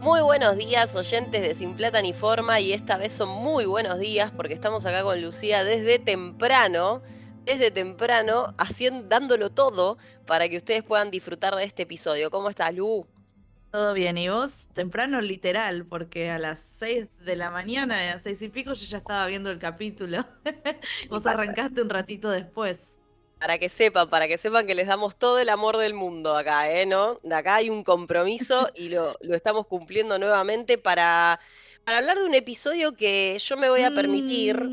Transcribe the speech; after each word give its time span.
Muy 0.00 0.22
buenos 0.22 0.56
días, 0.56 0.96
oyentes 0.96 1.42
de 1.42 1.54
Sin 1.54 1.74
Plata 1.74 2.00
ni 2.00 2.14
Forma, 2.14 2.58
y 2.58 2.72
esta 2.72 2.96
vez 2.96 3.12
son 3.12 3.28
muy 3.28 3.66
buenos 3.66 3.98
días 3.98 4.32
porque 4.32 4.54
estamos 4.54 4.86
acá 4.86 5.02
con 5.02 5.20
Lucía 5.20 5.62
desde 5.62 5.98
temprano, 5.98 7.02
desde 7.44 7.70
temprano, 7.70 8.54
haciendo, 8.56 9.06
dándolo 9.06 9.50
todo 9.50 9.98
para 10.26 10.48
que 10.48 10.56
ustedes 10.56 10.82
puedan 10.84 11.10
disfrutar 11.10 11.54
de 11.54 11.64
este 11.64 11.82
episodio. 11.82 12.30
¿Cómo 12.30 12.48
estás, 12.48 12.74
Lu? 12.74 13.06
Todo 13.70 13.92
bien, 13.92 14.16
y 14.16 14.30
vos, 14.30 14.68
temprano 14.72 15.20
literal, 15.20 15.84
porque 15.84 16.30
a 16.30 16.38
las 16.38 16.60
seis 16.60 17.06
de 17.22 17.36
la 17.36 17.50
mañana, 17.50 18.14
a 18.14 18.18
seis 18.18 18.40
y 18.40 18.48
pico, 18.48 18.72
yo 18.72 18.86
ya 18.86 18.96
estaba 18.96 19.26
viendo 19.26 19.50
el 19.50 19.58
capítulo. 19.58 20.24
vos 21.10 21.26
arrancaste 21.26 21.82
un 21.82 21.90
ratito 21.90 22.30
después. 22.30 22.99
Para 23.40 23.58
que 23.58 23.70
sepan, 23.70 24.10
para 24.10 24.28
que 24.28 24.36
sepan 24.36 24.66
que 24.66 24.74
les 24.74 24.86
damos 24.86 25.16
todo 25.16 25.38
el 25.38 25.48
amor 25.48 25.78
del 25.78 25.94
mundo 25.94 26.36
acá, 26.36 26.70
¿eh? 26.70 26.84
¿No? 26.84 27.18
Acá 27.32 27.56
hay 27.56 27.70
un 27.70 27.82
compromiso 27.84 28.68
y 28.74 28.90
lo, 28.90 29.18
estamos 29.34 29.66
cumpliendo 29.66 30.18
nuevamente 30.18 30.76
para, 30.76 31.40
para, 31.84 31.98
hablar 31.98 32.18
de 32.18 32.24
un 32.24 32.34
episodio 32.34 32.92
que 32.92 33.38
yo 33.38 33.56
me 33.56 33.68
voy 33.68 33.82
a 33.82 33.90
permitir. 33.90 34.64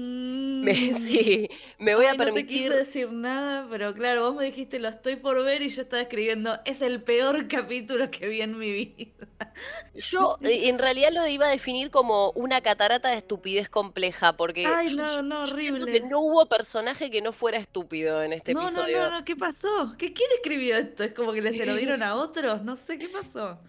Me, 0.57 0.73
mm. 0.73 0.97
sí, 0.97 1.49
me 1.77 1.95
voy 1.95 2.07
a 2.07 2.15
permitir. 2.15 2.71
No 2.71 2.75
te 2.75 2.85
quise 2.85 2.99
decir 3.01 3.11
nada, 3.11 3.67
pero 3.69 3.93
claro, 3.93 4.23
vos 4.23 4.35
me 4.35 4.45
dijiste 4.45 4.79
lo 4.79 4.89
estoy 4.89 5.15
por 5.15 5.41
ver 5.43 5.61
y 5.61 5.69
yo 5.69 5.83
estaba 5.83 6.01
escribiendo, 6.01 6.59
es 6.65 6.81
el 6.81 7.01
peor 7.01 7.47
capítulo 7.47 8.09
que 8.09 8.27
vi 8.27 8.41
en 8.41 8.57
mi 8.57 8.71
vida. 8.71 9.53
Yo 9.95 10.37
eh, 10.41 10.67
en 10.67 10.79
realidad 10.79 11.11
lo 11.13 11.25
iba 11.27 11.47
a 11.47 11.49
definir 11.49 11.89
como 11.89 12.31
una 12.31 12.61
catarata 12.61 13.09
de 13.09 13.17
estupidez 13.17 13.69
compleja, 13.69 14.33
porque 14.33 14.65
Ay, 14.65 14.95
no, 14.95 15.21
no, 15.21 15.41
horrible. 15.43 15.91
que 15.91 16.01
no 16.01 16.19
hubo 16.19 16.47
personaje 16.47 17.09
que 17.09 17.21
no 17.21 17.33
fuera 17.33 17.57
estúpido 17.57 18.23
en 18.23 18.33
este 18.33 18.51
episodio. 18.51 18.97
No, 18.97 19.09
no, 19.09 19.19
no, 19.19 19.25
¿qué 19.25 19.35
pasó? 19.35 19.95
¿Qué, 19.97 20.11
¿Quién 20.11 20.29
escribió 20.35 20.75
esto? 20.75 21.03
¿Es 21.03 21.13
como 21.13 21.33
que 21.33 21.41
le 21.41 21.53
se 21.53 21.65
lo 21.65 21.75
dieron 21.77 22.03
a 22.03 22.15
otros? 22.15 22.63
No 22.63 22.75
sé, 22.75 22.97
¿qué 22.97 23.09
pasó? 23.09 23.59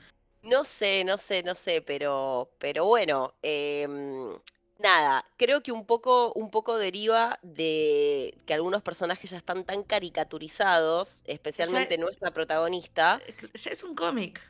No 0.49 0.65
sé, 0.65 1.05
no 1.05 1.19
sé, 1.19 1.43
no 1.43 1.55
sé, 1.55 1.83
pero, 1.83 2.51
pero 2.59 2.87
bueno, 2.87 3.35
em, 3.43 4.31
nada, 4.79 5.23
creo 5.37 5.63
que 5.63 5.73
un 5.73 5.85
poco, 5.85 6.33
un 6.33 6.51
poco 6.51 6.79
deriva 6.79 7.39
de 7.43 8.35
que 8.47 8.55
algunos 8.55 8.83
personajes 8.83 9.31
ya 9.31 9.37
están 9.37 9.65
tan 9.65 9.83
caricaturizados, 9.83 11.21
especialmente 11.27 11.99
nuestra 11.99 12.31
protagonista. 12.31 13.21
Eh, 13.27 13.35
ya 13.55 13.71
es 13.73 13.83
un 13.83 13.95
cómic. 13.95 14.41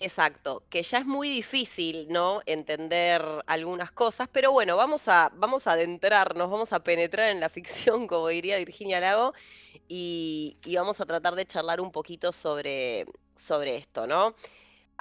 Exacto, 0.00 0.64
que 0.68 0.82
ya 0.82 0.98
es 0.98 1.06
muy 1.06 1.28
difícil, 1.28 2.08
¿no? 2.08 2.40
Entender 2.46 3.22
algunas 3.46 3.92
cosas, 3.92 4.28
pero 4.32 4.50
bueno, 4.50 4.76
vamos 4.76 5.06
a, 5.06 5.30
vamos 5.34 5.68
a 5.68 5.72
adentrarnos, 5.72 6.50
vamos 6.50 6.72
a 6.72 6.82
penetrar 6.82 7.30
en 7.30 7.38
la 7.38 7.50
ficción, 7.50 8.06
como 8.08 8.26
diría 8.28 8.56
Virginia 8.56 8.98
Lago, 8.98 9.32
y, 9.86 10.56
vamos 10.74 11.00
a 11.00 11.06
tratar 11.06 11.36
de 11.36 11.46
charlar 11.46 11.80
un 11.80 11.92
poquito 11.92 12.32
sobre, 12.32 13.06
sobre 13.36 13.76
esto, 13.76 14.08
¿no? 14.08 14.34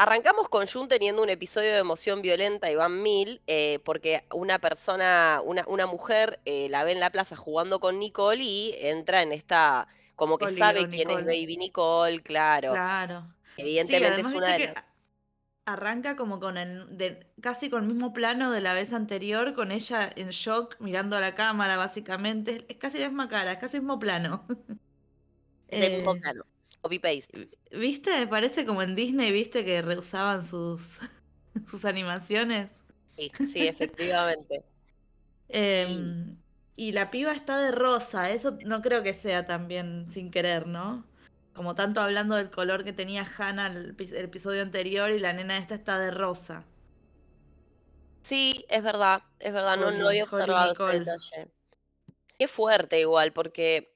Arrancamos 0.02 0.48
con 0.48 0.66
Jun 0.66 0.88
teniendo 0.88 1.22
un 1.22 1.30
episodio 1.30 1.74
de 1.74 1.80
emoción 1.80 2.22
violenta 2.22 2.72
y 2.72 2.76
van 2.76 3.04
mil, 3.04 3.42
eh, 3.48 3.80
porque 3.84 4.24
una 4.34 4.58
persona, 4.58 5.42
una, 5.44 5.66
una 5.68 5.88
mujer 5.88 6.40
eh, 6.46 6.70
la 6.70 6.86
ve 6.86 6.94
en 6.94 7.02
la 7.02 7.10
plaza 7.10 7.36
jugando 7.36 7.82
con 7.82 8.00
Nicole 8.00 8.42
y 8.42 8.76
entra 8.78 9.22
en 9.24 9.34
esta, 9.34 9.90
como 10.16 10.38
que 10.38 10.52
sabe 10.52 10.88
quién 10.88 11.10
es 11.10 11.26
Baby 11.26 11.58
Nicole, 11.58 12.22
claro. 12.22 12.72
Claro. 12.72 13.28
Evidentemente 13.58 14.22
es 14.22 14.28
una 14.28 14.54
de 14.54 14.68
las 14.68 14.86
arranca 15.66 16.16
como 16.16 16.40
con 16.40 16.58
el, 16.58 16.98
de, 16.98 17.28
casi 17.42 17.70
con 17.70 17.84
el 17.84 17.90
mismo 17.90 18.14
plano 18.14 18.52
de 18.52 18.62
la 18.62 18.74
vez 18.74 18.94
anterior, 18.94 19.54
con 19.54 19.74
ella 19.74 20.10
en 20.16 20.30
shock, 20.30 20.78
mirando 20.80 21.18
a 21.18 21.20
la 21.20 21.36
cámara, 21.36 21.76
básicamente. 21.76 22.66
Es 22.70 22.78
casi 22.78 23.00
la 23.00 23.10
misma 23.10 23.28
cara, 23.28 23.52
es 23.52 23.58
casi 23.58 23.76
el 23.76 23.84
mismo 23.84 24.00
plano. 24.00 24.46
Es 25.68 25.86
el 25.86 25.98
mismo 25.98 26.16
eh, 26.16 26.20
plano. 26.22 26.46
Copy 26.82 27.00
paste. 27.00 27.50
¿Viste? 27.72 28.28
Parece 28.28 28.66
como 28.66 28.82
en 28.82 28.96
Disney, 28.96 29.32
¿viste? 29.32 29.66
Que 29.66 29.82
reusaban 29.82 30.46
sus, 30.46 31.00
sus 31.70 31.86
animaciones. 31.86 32.84
Sí, 33.18 33.32
sí, 33.52 33.68
efectivamente. 33.68 34.64
Em, 35.52 36.38
y 36.76 36.92
la 36.92 37.10
piba 37.10 37.32
está 37.32 37.58
de 37.60 37.72
rosa, 37.72 38.30
eso 38.30 38.60
no 38.66 38.84
creo 38.84 39.02
que 39.02 39.16
sea 39.16 39.48
también 39.48 40.06
sin 40.08 40.30
querer, 40.30 40.68
¿no? 40.68 41.10
como 41.60 41.76
tanto 41.76 42.00
hablando 42.00 42.36
del 42.36 42.50
color 42.50 42.86
que 42.86 42.94
tenía 42.94 43.30
Hannah 43.38 43.68
el, 43.68 43.94
el 44.00 44.24
episodio 44.24 44.62
anterior 44.62 45.12
y 45.12 45.20
la 45.20 45.34
nena 45.34 45.58
esta 45.58 45.76
está 45.76 46.00
de 46.00 46.10
rosa. 46.10 46.64
Sí, 48.22 48.66
es 48.70 48.82
verdad, 48.82 49.24
es 49.40 49.52
verdad, 49.52 49.76
no, 49.76 49.92
no 49.92 50.08
había 50.08 50.24
observado 50.24 50.72
ese 50.72 51.00
detalle. 51.00 51.52
Qué 52.38 52.48
fuerte 52.48 53.02
igual, 53.02 53.34
porque, 53.34 53.94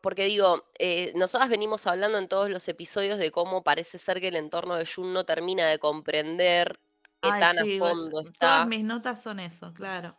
porque 0.00 0.24
digo, 0.24 0.64
eh, 0.78 1.12
nosotras 1.14 1.48
venimos 1.48 1.86
hablando 1.86 2.18
en 2.18 2.28
todos 2.28 2.50
los 2.50 2.68
episodios 2.68 3.18
de 3.18 3.30
cómo 3.30 3.62
parece 3.62 3.98
ser 3.98 4.20
que 4.20 4.28
el 4.28 4.36
entorno 4.36 4.74
de 4.74 4.86
Jun 4.86 5.12
no 5.12 5.24
termina 5.24 5.66
de 5.66 5.78
comprender 5.78 6.80
qué 7.20 7.28
tan 7.28 7.58
a 7.58 7.64
fondo 7.78 8.20
está. 8.20 8.38
Todas 8.38 8.66
mis 8.66 8.84
notas 8.84 9.22
son 9.22 9.40
eso, 9.40 9.72
claro. 9.72 10.16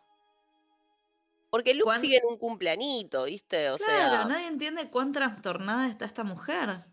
Porque 1.50 1.74
Luke 1.74 1.98
sigue 1.98 2.18
en 2.18 2.26
un 2.26 2.38
cumpleañito, 2.38 3.24
¿viste? 3.24 3.70
O 3.70 3.76
claro, 3.76 4.28
nadie 4.28 4.46
entiende 4.46 4.88
cuán 4.88 5.12
trastornada 5.12 5.88
está 5.88 6.04
esta 6.04 6.22
mujer. 6.22 6.84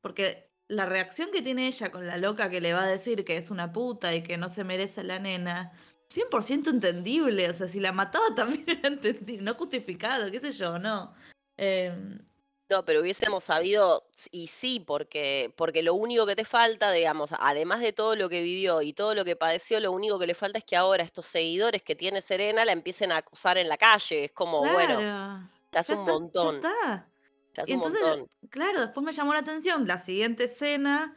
Porque 0.00 0.50
la 0.68 0.86
reacción 0.86 1.30
que 1.30 1.42
tiene 1.42 1.66
ella 1.66 1.92
con 1.92 2.06
la 2.06 2.16
loca 2.16 2.48
que 2.48 2.62
le 2.62 2.72
va 2.72 2.82
a 2.82 2.86
decir 2.86 3.24
que 3.24 3.36
es 3.36 3.50
una 3.50 3.72
puta 3.72 4.14
y 4.14 4.22
que 4.22 4.38
no 4.38 4.48
se 4.48 4.64
merece 4.64 5.04
la 5.04 5.18
nena, 5.18 5.72
100% 6.08 6.70
entendible. 6.70 7.50
O 7.50 7.52
sea, 7.52 7.68
si 7.68 7.78
la 7.78 7.92
mataba 7.92 8.34
también 8.34 8.64
era 8.66 8.88
entendible, 8.88 9.42
no 9.42 9.54
justificado, 9.54 10.30
qué 10.30 10.40
sé 10.40 10.52
yo, 10.52 10.78
no. 10.78 11.14
Eh, 11.56 11.92
no, 12.68 12.84
pero 12.84 13.00
hubiésemos 13.00 13.44
sabido, 13.44 14.08
y 14.32 14.48
sí, 14.48 14.82
porque, 14.84 15.54
porque 15.56 15.84
lo 15.84 15.94
único 15.94 16.26
que 16.26 16.34
te 16.34 16.44
falta, 16.44 16.90
digamos, 16.90 17.30
además 17.38 17.80
de 17.80 17.92
todo 17.92 18.16
lo 18.16 18.28
que 18.28 18.42
vivió 18.42 18.82
y 18.82 18.92
todo 18.92 19.14
lo 19.14 19.24
que 19.24 19.36
padeció, 19.36 19.78
lo 19.78 19.92
único 19.92 20.18
que 20.18 20.26
le 20.26 20.34
falta 20.34 20.58
es 20.58 20.64
que 20.64 20.74
ahora 20.74 21.04
estos 21.04 21.26
seguidores 21.26 21.84
que 21.84 21.94
tiene 21.94 22.20
Serena 22.22 22.64
la 22.64 22.72
empiecen 22.72 23.12
a 23.12 23.18
acosar 23.18 23.56
en 23.56 23.68
la 23.68 23.78
calle. 23.78 24.24
Es 24.24 24.32
como, 24.32 24.60
bueno, 24.60 25.00
ya 25.00 25.80
es 25.80 25.88
un 25.90 26.04
montón. 26.04 26.60
Ya 26.60 27.06
está. 27.52 27.64
y 27.66 27.72
entonces, 27.72 28.26
Claro, 28.50 28.80
después 28.80 29.06
me 29.06 29.12
llamó 29.12 29.32
la 29.32 29.40
atención. 29.40 29.86
La 29.86 29.98
siguiente 29.98 30.44
escena 30.44 31.16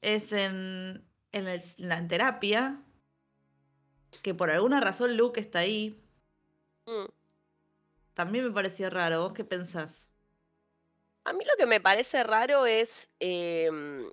es 0.00 0.30
en, 0.32 1.04
en, 1.32 1.62
la 1.78 2.06
terapia, 2.06 2.80
que 4.22 4.32
por 4.32 4.48
alguna 4.50 4.78
razón 4.78 5.16
Luke 5.16 5.40
está 5.40 5.60
ahí. 5.60 6.00
Mm. 6.86 7.06
También 8.14 8.44
me 8.44 8.50
pareció 8.50 8.90
raro. 8.90 9.22
¿Vos 9.22 9.34
qué 9.34 9.44
pensás? 9.44 10.08
A 11.24 11.32
mí 11.32 11.44
lo 11.44 11.56
que 11.56 11.66
me 11.66 11.80
parece 11.80 12.22
raro 12.22 12.66
es, 12.66 13.08
em, 13.18 14.10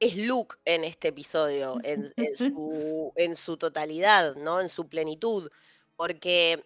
es 0.00 0.16
Luke 0.16 0.56
en 0.64 0.84
este 0.84 1.08
episodio, 1.08 1.78
en, 1.82 2.12
su, 2.36 3.12
en 3.16 3.36
su 3.36 3.56
totalidad, 3.56 4.34
¿no? 4.36 4.60
En 4.60 4.68
su 4.68 4.88
plenitud. 4.88 5.50
Porque 5.96 6.64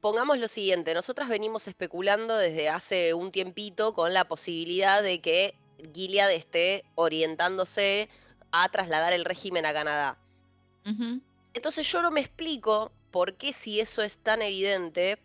pongamos 0.00 0.38
lo 0.38 0.48
siguiente, 0.48 0.94
nosotras 0.94 1.28
venimos 1.28 1.66
especulando 1.68 2.36
desde 2.36 2.68
hace 2.68 3.14
un 3.14 3.32
tiempito 3.32 3.94
con 3.94 4.12
la 4.12 4.26
posibilidad 4.26 5.02
de 5.02 5.20
que 5.20 5.54
Gilead 5.94 6.32
esté 6.32 6.84
orientándose 6.94 8.08
a 8.52 8.68
trasladar 8.68 9.12
el 9.12 9.24
régimen 9.24 9.66
a 9.66 9.72
Canadá. 9.72 10.18
Entonces 11.54 11.90
yo 11.90 12.02
no 12.02 12.10
me 12.10 12.20
explico 12.20 12.92
por 13.10 13.34
qué 13.34 13.52
si 13.52 13.80
eso 13.80 14.02
es 14.02 14.18
tan 14.18 14.42
evidente, 14.42 15.18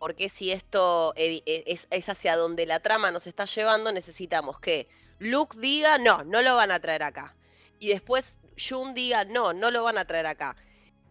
porque 0.00 0.30
si 0.30 0.50
esto 0.50 1.12
e, 1.14 1.42
es, 1.46 2.08
hacia 2.08 2.34
donde 2.34 2.64
la 2.64 2.80
trama 2.80 3.10
nos 3.10 3.26
está 3.26 3.44
llevando, 3.44 3.92
necesitamos 3.92 4.58
que 4.58 4.88
Luke 5.18 5.58
diga, 5.60 5.98
no, 5.98 6.24
no 6.24 6.40
lo 6.40 6.56
van 6.56 6.72
a 6.72 6.80
traer 6.80 7.02
acá. 7.02 7.36
Y 7.78 7.88
después 7.88 8.34
Jun 8.58 8.94
diga, 8.94 9.26
no, 9.26 9.52
no 9.52 9.70
lo 9.70 9.84
van 9.84 9.98
a 9.98 10.06
traer 10.06 10.26
acá. 10.26 10.56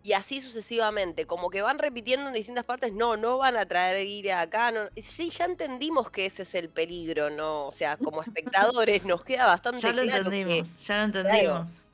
Y 0.02 0.14
así 0.14 0.42
sucesivamente, 0.42 1.28
como 1.28 1.52
que 1.52 1.62
van 1.62 1.78
repitiendo 1.78 2.30
en 2.30 2.34
distintas 2.34 2.66
partes, 2.66 2.92
no, 2.92 3.16
no 3.16 3.38
van 3.38 3.58
a 3.58 3.68
traer 3.68 4.08
ir 4.08 4.32
acá. 4.32 4.74
Sí, 5.04 5.30
ya 5.30 5.46
entendimos 5.46 6.10
que 6.10 6.26
ese 6.26 6.42
es 6.42 6.56
el 6.56 6.70
peligro, 6.70 7.30
¿no? 7.30 7.68
O 7.68 7.72
sea, 7.72 7.96
como 7.96 8.24
espectadores 8.24 9.06
nos 9.06 9.24
queda 9.24 9.46
bastante 9.46 9.82
ya 9.82 9.94
lo 9.94 10.02
Entendimos, 10.02 10.84
ya 10.84 10.98
lo 10.98 11.04
entendimos 11.04 11.89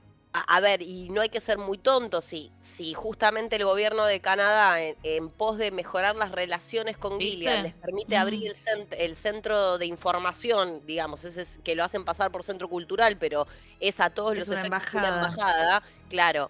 a, 0.48 0.60
ver, 0.60 0.82
y 0.82 1.10
no 1.10 1.22
hay 1.22 1.30
que 1.30 1.40
ser 1.40 1.58
muy 1.58 1.78
tonto, 1.78 2.20
si, 2.22 2.52
si 2.62 2.94
justamente 2.94 3.56
el 3.56 3.64
gobierno 3.64 4.06
de 4.06 4.20
Canadá, 4.20 4.80
en, 4.82 5.30
pos 5.30 5.58
de 5.58 5.72
mejorar 5.72 6.16
las 6.16 6.32
relaciones 6.32 6.98
con 6.98 7.20
Gilead, 7.20 7.64
les 7.64 7.74
permite 7.74 8.18
abrir 8.18 8.52
mm. 8.52 8.94
el, 8.98 9.16
centro 9.16 9.78
de 9.78 9.86
información, 9.86 10.86
digamos, 10.86 11.24
ese 11.24 11.44
es, 11.44 11.60
que 11.64 11.76
lo 11.76 11.84
hacen 11.84 12.04
pasar 12.04 12.32
por 12.32 12.44
centro 12.44 12.68
cultural, 12.68 13.18
pero 13.18 13.48
es 13.80 14.00
a 14.00 14.10
todos 14.10 14.36
los 14.36 14.48
efectos 14.48 14.66
embajada. 14.66 15.08
una 15.08 15.18
embajada, 15.18 15.84
claro. 16.10 16.50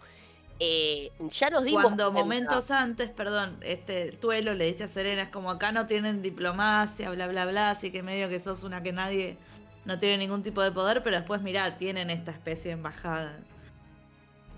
Eh, 0.59 1.11
ya 1.19 1.49
nos 1.49 1.65
dimos 1.65 1.83
Cuando 1.83 2.11
momentos 2.13 2.71
antes, 2.71 3.09
perdón, 3.09 3.57
este 3.61 4.13
Tuelo 4.13 4.53
le 4.53 4.65
dice 4.65 4.85
a 4.85 4.87
Serena, 4.87 5.23
es 5.23 5.29
como 5.29 5.51
acá 5.51 5.73
no 5.73 5.85
tienen 5.85 6.21
diplomacia, 6.21 7.09
bla, 7.11 7.27
bla, 7.27 7.45
bla, 7.45 7.71
así 7.71 7.91
que 7.91 8.01
medio 8.01 8.29
que 8.29 8.39
sos 8.39 8.63
una 8.63 8.81
que 8.81 8.93
nadie 8.93 9.37
no 9.83 9.99
tiene 9.99 10.17
ningún 10.17 10.43
tipo 10.43 10.61
de 10.61 10.71
poder, 10.71 11.03
pero 11.03 11.17
después, 11.17 11.41
mirá, 11.41 11.77
tienen 11.77 12.09
esta 12.09 12.31
especie 12.31 12.69
de 12.69 12.73
embajada. 12.73 13.37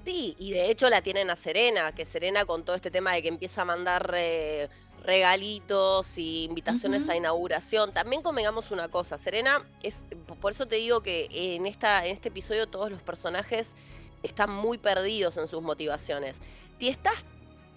Sí, 0.08 0.38
y 0.40 0.54
de 0.54 0.72
hecho 0.72 0.90
la 0.90 1.02
tienen 1.02 1.30
a 1.30 1.36
Serena, 1.36 1.92
que 1.92 2.06
Serena 2.06 2.46
con 2.46 2.64
todo 2.64 2.78
este 2.78 2.90
tema 2.90 3.12
de 3.12 3.22
que 3.22 3.28
empieza 3.28 3.64
a 3.64 3.66
mandar 3.66 4.14
eh, 4.16 4.70
regalitos 5.04 6.18
y 6.18 6.46
invitaciones 6.46 7.10
a 7.10 7.18
inauguración. 7.18 7.92
También 7.92 8.22
convengamos 8.22 8.72
una 8.72 8.88
cosa, 8.88 9.18
Serena 9.18 9.68
es, 9.84 10.06
por 10.40 10.54
eso 10.54 10.66
te 10.66 10.78
digo 10.78 11.04
que 11.04 11.28
en 11.30 11.66
esta, 11.66 12.06
en 12.06 12.14
este 12.14 12.30
episodio 12.30 12.68
todos 12.68 12.90
los 12.90 13.02
personajes 13.02 13.74
están 14.24 14.50
muy 14.50 14.78
perdidos 14.78 15.36
en 15.36 15.50
sus 15.50 15.62
motivaciones. 15.62 16.38
Si 16.80 16.88
estás, 16.88 17.26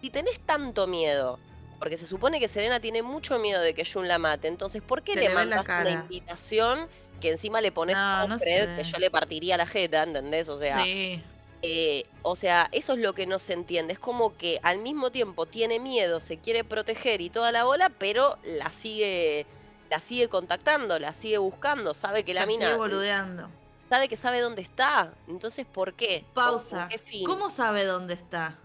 si 0.00 0.10
tenés 0.10 0.38
tanto 0.38 0.86
miedo, 0.86 1.40
porque 1.80 1.96
se 1.96 2.06
supone 2.06 2.38
que 2.38 2.46
Serena 2.46 2.78
tiene 2.78 3.02
mucho 3.02 3.40
miedo 3.40 3.60
de 3.60 3.74
que 3.74 3.84
Jun 3.84 4.06
la 4.06 4.20
mate, 4.20 4.46
entonces 4.46 4.82
¿por 4.82 5.02
qué 5.02 5.16
le 5.16 5.30
mandas 5.30 5.68
una 5.68 5.90
invitación 5.90 6.86
que 7.20 7.32
encima 7.32 7.60
le 7.60 7.72
pones 7.72 7.96
No, 7.96 8.02
a 8.02 8.26
no 8.28 8.38
Fred 8.38 8.76
que 8.76 8.84
yo 8.84 8.98
le 8.98 9.10
partiría 9.10 9.56
la 9.56 9.66
jeta, 9.66 10.04
¿entendés? 10.04 10.48
O 10.48 10.56
sea, 10.56 10.84
sí. 10.84 11.20
Eh, 11.62 12.04
o 12.22 12.36
sea, 12.36 12.68
eso 12.72 12.94
es 12.94 12.98
lo 13.00 13.12
que 13.14 13.26
no 13.26 13.38
se 13.38 13.52
entiende. 13.52 13.92
Es 13.92 13.98
como 13.98 14.36
que 14.36 14.58
al 14.62 14.78
mismo 14.78 15.10
tiempo 15.10 15.46
tiene 15.46 15.78
miedo, 15.78 16.20
se 16.20 16.38
quiere 16.38 16.64
proteger 16.64 17.20
y 17.20 17.30
toda 17.30 17.52
la 17.52 17.64
bola, 17.64 17.90
pero 17.90 18.38
la 18.44 18.70
sigue, 18.70 19.46
la 19.90 20.00
sigue 20.00 20.28
contactando, 20.28 20.98
la 20.98 21.12
sigue 21.12 21.38
buscando, 21.38 21.94
sabe 21.94 22.24
que 22.24 22.34
la, 22.34 22.42
La 22.42 22.46
sigue 22.46 22.58
mina 22.58 22.76
boludeando. 22.76 23.48
sabe 23.88 24.08
que 24.08 24.16
sabe 24.16 24.40
dónde 24.40 24.62
está. 24.62 25.12
Entonces, 25.28 25.66
¿por 25.66 25.94
qué? 25.94 26.24
¿Con- 26.34 26.44
Pausa. 26.44 26.80
¿Con 26.80 26.88
qué 26.88 26.98
fin? 26.98 27.24
¿Cómo 27.26 27.50
sabe 27.50 27.84
dónde 27.84 28.14
está? 28.14 28.58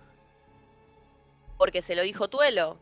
Porque 1.58 1.82
se 1.82 1.96
lo 1.96 2.02
dijo 2.04 2.28
Tuelo. 2.28 2.78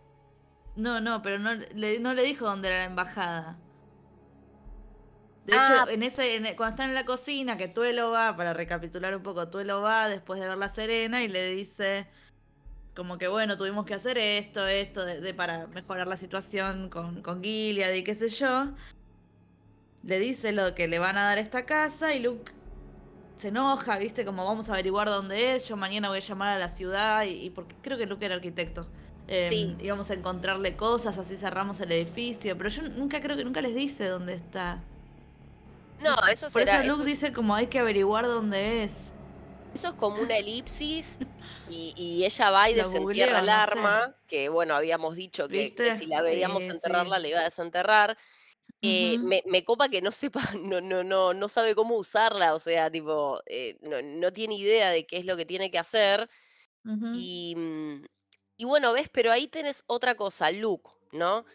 No, 0.76 1.00
no, 1.00 1.22
pero 1.22 1.38
no 1.38 1.54
le, 1.54 2.00
no 2.00 2.14
le 2.14 2.24
dijo 2.24 2.46
dónde 2.46 2.70
era 2.70 2.78
la 2.80 2.86
embajada. 2.86 3.58
De 5.46 5.54
Ah. 5.56 5.82
hecho, 5.84 5.92
en 5.92 6.04
ese, 6.04 6.36
en 6.38 6.46
e- 6.46 6.56
cuando 6.56 6.72
está 6.76 6.86
en 6.86 6.94
la 6.94 7.06
cocina, 7.06 7.58
que 7.58 7.68
Tuelo 7.68 8.12
va, 8.12 8.36
para 8.38 8.54
recapitular 8.54 9.16
un 9.16 9.24
poco, 9.24 9.50
Tuelo 9.50 9.82
va 9.82 10.08
después 10.08 10.40
de 10.40 10.48
ver 10.48 10.58
la 10.58 10.70
Serena 10.70 11.22
y 11.24 11.28
le 11.28 11.50
dice 11.50 12.08
como 12.96 13.18
que 13.18 13.28
bueno, 13.28 13.58
tuvimos 13.58 13.86
que 13.86 13.96
hacer 13.96 14.18
esto, 14.20 14.68
esto, 14.68 15.04
de, 15.04 15.20
de- 15.20 15.34
para 15.34 15.68
mejorar 15.68 16.08
la 16.08 16.16
situación 16.18 16.90
con, 16.90 17.22
con 17.24 17.44
Gilead 17.44 17.92
y 17.94 18.04
qué 18.04 18.14
sé 18.16 18.30
yo. 18.30 18.68
Le 20.04 20.20
dice 20.20 20.52
lo 20.52 20.76
que 20.76 20.88
le 20.88 21.00
van 21.00 21.18
a 21.18 21.24
dar 21.24 21.38
esta 21.38 21.66
casa 21.66 22.14
y 22.14 22.20
Luke 22.22 22.52
se 23.38 23.48
enoja, 23.50 23.98
viste, 23.98 24.24
como 24.26 24.46
vamos 24.46 24.70
a 24.70 24.74
averiguar 24.74 25.08
dónde 25.10 25.56
es, 25.56 25.68
yo 25.68 25.76
mañana 25.76 26.08
voy 26.10 26.20
a 26.20 26.22
llamar 26.22 26.50
a 26.56 26.60
la 26.60 26.70
ciudad 26.70 27.24
y, 27.26 27.32
y 27.46 27.50
porque 27.50 27.76
creo 27.82 27.98
que 27.98 28.06
Luke 28.06 28.26
era 28.26 28.36
arquitecto. 28.36 28.88
Eh, 29.28 29.48
Sí. 29.50 29.76
Íbamos 29.82 30.10
a 30.12 30.14
encontrarle 30.14 30.76
cosas, 30.78 31.18
así 31.18 31.36
cerramos 31.36 31.80
el 31.82 31.92
edificio, 31.92 32.58
pero 32.58 32.70
yo 32.70 32.84
nunca 32.84 33.20
creo 33.22 33.36
que 33.36 33.44
nunca 33.44 33.62
les 33.62 33.74
dice 33.76 34.08
dónde 34.08 34.34
está. 34.34 34.82
No, 36.04 36.16
eso 36.32 36.50
Por 36.50 36.62
eso 36.62 36.78
Luke 36.84 37.04
eso, 37.04 37.04
dice 37.04 37.34
como 37.34 37.56
hay 37.56 37.68
que 37.68 37.80
averiguar 37.80 38.26
dónde 38.26 38.84
es. 38.84 38.94
eso 39.74 39.90
es 39.90 39.94
como 39.96 40.22
una 40.22 40.38
elipsis. 40.38 41.18
Y, 41.66 41.94
y 41.96 42.26
ella 42.26 42.52
va 42.52 42.70
y 42.70 42.74
desentierra 42.74 42.98
el 42.98 43.02
googleo, 43.04 43.42
no 43.42 43.46
sé. 43.46 43.52
arma, 43.52 44.16
que 44.28 44.50
bueno, 44.50 44.76
habíamos 44.76 45.16
dicho 45.16 45.48
que, 45.48 45.74
si 45.98 46.08
la 46.08 46.22
veíamos 46.22 46.62
Sí, 46.64 46.72
enterrarla, 46.72 47.18
sí. 47.18 47.22
le 47.22 47.30
iba 47.30 47.40
a 47.40 47.44
desenterrar. 47.46 48.18
Eh, 48.82 49.18
me, 49.20 49.44
me 49.46 49.64
copa 49.64 49.88
que 49.88 50.02
no 50.02 50.12
sepa, 50.12 50.42
no, 50.62 50.82
no, 50.82 51.06
no, 51.06 51.34
no 51.34 51.48
sabe 51.50 51.74
cómo 51.74 51.96
usarla, 51.96 52.54
o 52.54 52.60
sea, 52.60 52.92
tipo, 52.92 53.42
eh, 53.46 53.78
no, 53.82 54.02
no 54.02 54.34
tiene 54.34 54.56
idea 54.56 54.90
de 54.90 55.06
qué 55.06 55.18
es 55.18 55.26
lo 55.26 55.38
que 55.38 55.46
tiene 55.46 55.72
que 55.72 55.80
hacer. 55.80 56.30
Y, 57.14 57.56
mm, 57.56 58.06
y 58.58 58.66
bueno, 58.66 58.92
ves, 58.92 59.08
pero 59.10 59.32
ahí 59.32 59.48
tenés 59.48 59.84
otra 59.88 60.16
cosa, 60.16 60.52
Luke, 60.52 60.90
¿no? 61.14 61.46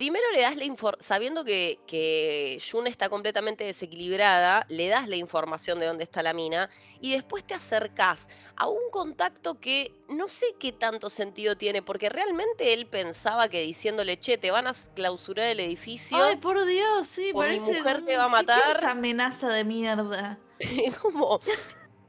Primero 0.00 0.24
le 0.32 0.40
das 0.40 0.56
la 0.56 0.64
información, 0.64 1.06
sabiendo 1.06 1.44
que, 1.44 1.78
que 1.86 2.56
Jun 2.70 2.86
está 2.86 3.10
completamente 3.10 3.64
desequilibrada, 3.64 4.64
le 4.70 4.88
das 4.88 5.06
la 5.08 5.16
información 5.16 5.78
de 5.78 5.84
dónde 5.84 6.04
está 6.04 6.22
la 6.22 6.32
mina 6.32 6.70
y 7.02 7.12
después 7.12 7.44
te 7.46 7.52
acercás 7.52 8.26
a 8.56 8.66
un 8.66 8.80
contacto 8.90 9.60
que 9.60 9.92
no 10.08 10.26
sé 10.28 10.46
qué 10.58 10.72
tanto 10.72 11.10
sentido 11.10 11.54
tiene, 11.58 11.82
porque 11.82 12.08
realmente 12.08 12.72
él 12.72 12.86
pensaba 12.86 13.50
que 13.50 13.60
diciéndole, 13.60 14.18
che, 14.18 14.38
te 14.38 14.50
van 14.50 14.68
a 14.68 14.72
clausurar 14.94 15.48
el 15.48 15.60
edificio, 15.60 16.16
Ay, 16.16 16.36
por 16.36 16.64
Dios, 16.64 17.06
sí, 17.06 17.32
o 17.34 17.34
mi 17.34 17.40
parece. 17.40 17.72
mujer 17.76 18.02
te 18.02 18.16
va 18.16 18.24
a 18.24 18.28
¿qué- 18.40 18.46
¿Qué, 18.46 18.52
es 18.52 18.56
matar. 18.58 18.76
esa 18.78 18.90
amenaza 18.92 19.48
de 19.50 19.64
mierda? 19.64 20.38
Como, 21.02 21.40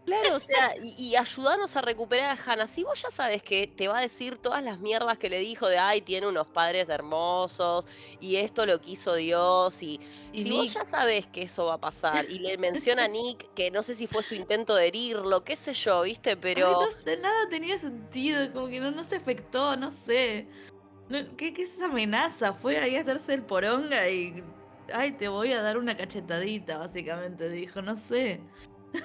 claro, 0.05 0.35
o 0.35 0.39
sea, 0.39 0.75
y, 0.81 0.89
y 0.97 1.15
ayudarnos 1.15 1.75
a 1.75 1.81
recuperar 1.81 2.31
a 2.37 2.43
Hannah. 2.43 2.67
Si 2.67 2.83
vos 2.83 3.01
ya 3.01 3.11
sabes 3.11 3.43
que 3.43 3.67
te 3.67 3.87
va 3.87 3.99
a 3.99 4.01
decir 4.01 4.37
todas 4.37 4.63
las 4.63 4.79
mierdas 4.79 5.17
que 5.17 5.29
le 5.29 5.39
dijo 5.39 5.67
de, 5.67 5.77
ay, 5.77 6.01
tiene 6.01 6.27
unos 6.27 6.47
padres 6.49 6.89
hermosos, 6.89 7.85
y 8.19 8.37
esto 8.37 8.65
lo 8.65 8.79
quiso 8.81 9.15
Dios, 9.15 9.81
y, 9.83 9.99
Y 10.31 10.43
si 10.43 10.51
vos 10.51 10.73
ya 10.73 10.85
sabes 10.85 11.27
que 11.27 11.43
eso 11.43 11.65
va 11.65 11.75
a 11.75 11.79
pasar, 11.81 12.25
y 12.29 12.39
le 12.39 12.57
menciona 12.57 13.05
a 13.05 13.07
Nick 13.07 13.53
que 13.53 13.71
no 13.71 13.83
sé 13.83 13.95
si 13.95 14.07
fue 14.07 14.23
su 14.23 14.35
intento 14.35 14.75
de 14.75 14.87
herirlo, 14.87 15.43
qué 15.43 15.55
sé 15.55 15.73
yo, 15.73 16.01
¿viste? 16.03 16.37
ay, 16.53 16.75
Pero 16.75 16.75
no, 16.75 17.03
de 17.03 17.17
nada 17.17 17.49
tenía 17.49 17.77
sentido, 17.79 18.51
como 18.53 18.67
que 18.67 18.79
no, 18.79 18.91
no 18.91 19.03
se 19.03 19.17
afectó, 19.17 19.75
no 19.77 19.91
sé. 19.91 20.47
No, 21.09 21.35
¿qué, 21.37 21.53
¿Qué 21.53 21.63
es 21.63 21.75
esa 21.75 21.85
amenaza? 21.85 22.53
Fue 22.53 22.77
ahí 22.79 22.95
a 22.95 23.01
hacerse 23.01 23.33
el 23.33 23.45
poronga 23.45 24.09
y. 24.09 24.43
Ay, 24.93 25.13
te 25.13 25.27
voy 25.29 25.53
a 25.53 25.61
dar 25.61 25.77
una 25.77 25.95
cachetadita, 25.97 26.77
básicamente 26.77 27.49
dijo, 27.49 27.81
no 27.81 27.97
sé. 27.97 28.41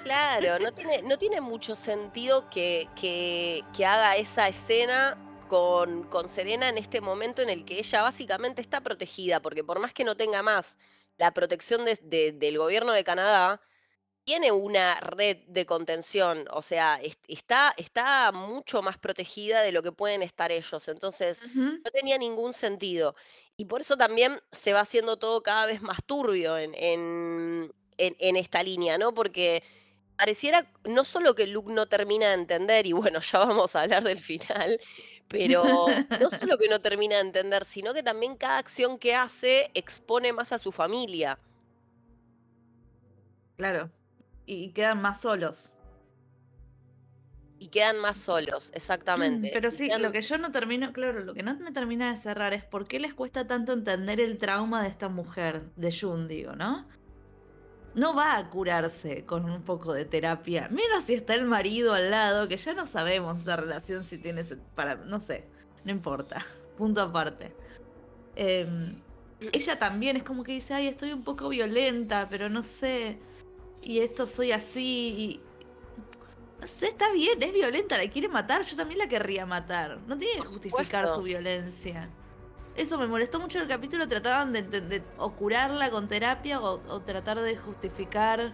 Claro, 0.03 0.59
no 0.59 0.71
tiene, 0.73 1.01
no 1.03 1.17
tiene 1.17 1.41
mucho 1.41 1.75
sentido 1.75 2.49
que, 2.49 2.91
que, 2.95 3.69
que 3.73 3.85
haga 3.85 4.15
esa 4.15 4.47
escena 4.47 5.17
con, 5.47 6.03
con 6.05 6.29
Serena 6.29 6.69
en 6.69 6.77
este 6.77 7.01
momento 7.01 7.41
en 7.41 7.49
el 7.49 7.65
que 7.65 7.79
ella 7.79 8.01
básicamente 8.03 8.61
está 8.61 8.81
protegida, 8.81 9.41
porque 9.41 9.63
por 9.63 9.79
más 9.79 9.93
que 9.93 10.03
no 10.05 10.15
tenga 10.15 10.41
más 10.43 10.77
la 11.17 11.33
protección 11.33 11.83
de- 11.85 11.99
de- 12.01 12.31
del 12.33 12.57
gobierno 12.57 12.93
de 12.93 13.03
Canadá, 13.03 13.61
tiene 14.23 14.51
una 14.51 14.99
red 14.99 15.37
de 15.47 15.65
contención, 15.65 16.45
o 16.51 16.61
sea, 16.61 16.95
es- 17.01 17.17
está, 17.27 17.73
está 17.77 18.31
mucho 18.33 18.81
más 18.81 18.97
protegida 18.97 19.61
de 19.61 19.71
lo 19.71 19.83
que 19.83 19.91
pueden 19.93 20.21
estar 20.23 20.51
ellos, 20.51 20.87
entonces 20.89 21.45
no 21.83 21.91
tenía 21.91 22.17
ningún 22.17 22.53
sentido. 22.53 23.15
Y 23.57 23.65
por 23.65 23.81
eso 23.81 23.97
también 23.97 24.41
se 24.51 24.73
va 24.73 24.81
haciendo 24.81 25.17
todo 25.17 25.43
cada 25.43 25.65
vez 25.65 25.81
más 25.81 25.99
turbio 26.05 26.57
en, 26.57 26.73
en, 26.75 27.73
en- 27.97 28.15
en 28.19 28.35
esta 28.37 28.63
línea, 28.63 28.97
¿no? 28.97 29.13
Porque 29.13 29.63
pareciera 30.17 30.71
no 30.83 31.05
solo 31.05 31.35
que 31.35 31.45
Luke 31.47 31.71
no 31.71 31.85
termina 31.85 32.29
de 32.29 32.33
entender, 32.35 32.85
y 32.87 32.93
bueno, 32.93 33.19
ya 33.31 33.39
vamos 33.39 33.75
a 33.75 33.81
hablar 33.81 34.03
del 34.03 34.19
final, 34.19 34.79
pero 35.27 35.85
no 36.19 36.29
solo 36.29 36.57
que 36.57 36.67
no 36.69 36.79
termina 36.79 37.15
de 37.15 37.21
entender, 37.21 37.65
sino 37.65 37.93
que 37.93 38.01
también 38.03 38.35
cada 38.35 38.57
acción 38.57 38.97
que 38.97 39.13
hace 39.15 39.69
expone 39.75 40.33
más 40.33 40.51
a 40.53 40.59
su 40.59 40.71
familia. 40.71 41.37
Claro. 43.57 43.89
Y 44.45 44.71
quedan 44.71 45.01
más 45.01 45.21
solos. 45.21 45.73
Y 47.59 47.69
quedan 47.69 47.97
más 47.97 48.17
solos, 48.17 48.71
exactamente. 48.75 49.49
Pero 49.51 49.71
sí, 49.71 49.87
quedan- 49.87 50.03
lo 50.03 50.11
que 50.11 50.21
yo 50.21 50.37
no 50.37 50.51
termino, 50.51 50.93
claro, 50.93 51.19
lo 51.21 51.33
que 51.33 51.41
no 51.41 51.55
me 51.59 51.71
termina 51.71 52.11
de 52.11 52.17
cerrar 52.17 52.53
es 52.53 52.63
por 52.63 52.87
qué 52.87 52.99
les 52.99 53.13
cuesta 53.15 53.47
tanto 53.47 53.73
entender 53.73 54.21
el 54.21 54.37
trauma 54.37 54.83
de 54.83 54.89
esta 54.89 55.09
mujer, 55.09 55.63
de 55.75 55.91
Jun, 55.91 56.27
digo, 56.27 56.55
¿no? 56.55 56.87
No 57.97 58.13
va 58.15 58.37
a 58.37 58.49
curarse 58.49 59.25
con 59.25 59.43
un 59.49 59.63
poco 59.63 59.91
de 59.91 60.05
terapia, 60.05 60.69
menos 60.69 61.03
si 61.05 61.15
está 61.15 61.33
el 61.35 61.45
marido 61.45 61.93
al 61.93 62.11
lado, 62.11 62.47
que 62.47 62.55
ya 62.55 62.73
no 62.73 62.85
sabemos 62.85 63.41
esa 63.41 63.55
relación 63.57 64.03
si 64.03 64.17
tiene 64.19 64.41
ese- 64.41 64.55
para, 64.75 64.95
no 64.95 65.19
sé, 65.19 65.45
no 65.83 65.91
importa, 65.91 66.45
punto 66.77 67.01
aparte. 67.01 67.53
Em, 68.35 69.01
ella 69.51 69.79
también 69.79 70.15
es 70.17 70.23
como 70.23 70.43
que 70.43 70.53
dice, 70.53 70.73
ay, 70.75 70.87
estoy 70.87 71.11
un 71.11 71.23
poco 71.23 71.49
violenta, 71.49 72.27
pero 72.29 72.49
no 72.49 72.61
sé, 72.63 73.17
y 73.81 73.99
esto 73.99 74.27
soy 74.27 74.51
así, 74.51 75.15
y 75.17 75.41
no 76.61 76.67
sé, 76.67 76.87
está 76.87 77.11
bien, 77.11 77.41
es 77.41 77.51
violenta, 77.53 77.97
la 77.97 78.07
quiere 78.09 78.27
matar, 78.29 78.61
yo 78.63 78.75
también 78.75 78.99
la 78.99 79.07
querría 79.07 79.45
matar. 79.45 79.99
No 80.07 80.17
tiene 80.17 80.33
que 80.41 80.47
justificar 80.47 81.05
su 81.15 81.21
violencia. 81.23 82.09
Eso 82.77 82.97
me 82.97 83.07
molestó 83.07 83.39
mucho 83.39 83.59
el 83.59 83.67
capítulo, 83.67 84.07
trataban 84.07 84.53
de, 84.53 84.61
de- 84.61 85.03
curarla 85.37 85.89
con 85.89 86.07
terapia 86.07 86.61
o, 86.61 86.79
o 86.87 87.01
tratar 87.01 87.39
de 87.41 87.57
justificar 87.57 88.53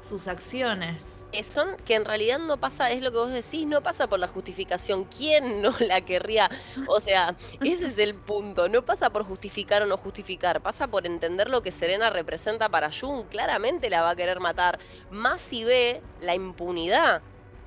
sus 0.00 0.26
acciones. 0.26 1.22
son 1.44 1.76
que 1.84 1.94
en 1.94 2.04
realidad 2.04 2.38
no 2.38 2.58
pasa, 2.58 2.90
es 2.90 3.02
lo 3.02 3.10
que 3.12 3.18
vos 3.18 3.32
decís, 3.32 3.66
no 3.66 3.82
pasa 3.82 4.08
por 4.08 4.18
la 4.18 4.28
justificación. 4.28 5.04
¿Quién 5.04 5.62
no 5.62 5.74
la 5.80 6.00
querría? 6.00 6.50
O 6.86 7.00
sea, 7.00 7.36
ese 7.62 7.86
es 7.86 7.98
el 7.98 8.14
punto. 8.14 8.68
No 8.68 8.84
pasa 8.84 9.10
por 9.10 9.24
justificar 9.24 9.82
o 9.82 9.86
no 9.86 9.96
justificar, 9.96 10.60
pasa 10.62 10.88
por 10.88 11.06
entender 11.06 11.48
lo 11.50 11.62
que 11.62 11.72
Serena 11.72 12.10
representa 12.10 12.68
para 12.68 12.90
Jun. 12.92 13.24
Claramente 13.28 13.90
la 13.90 14.02
va 14.02 14.10
a 14.10 14.16
querer 14.16 14.40
matar. 14.40 14.78
Más 15.10 15.40
si 15.40 15.64
ve 15.64 16.02
la 16.20 16.34
impunidad, 16.34 17.22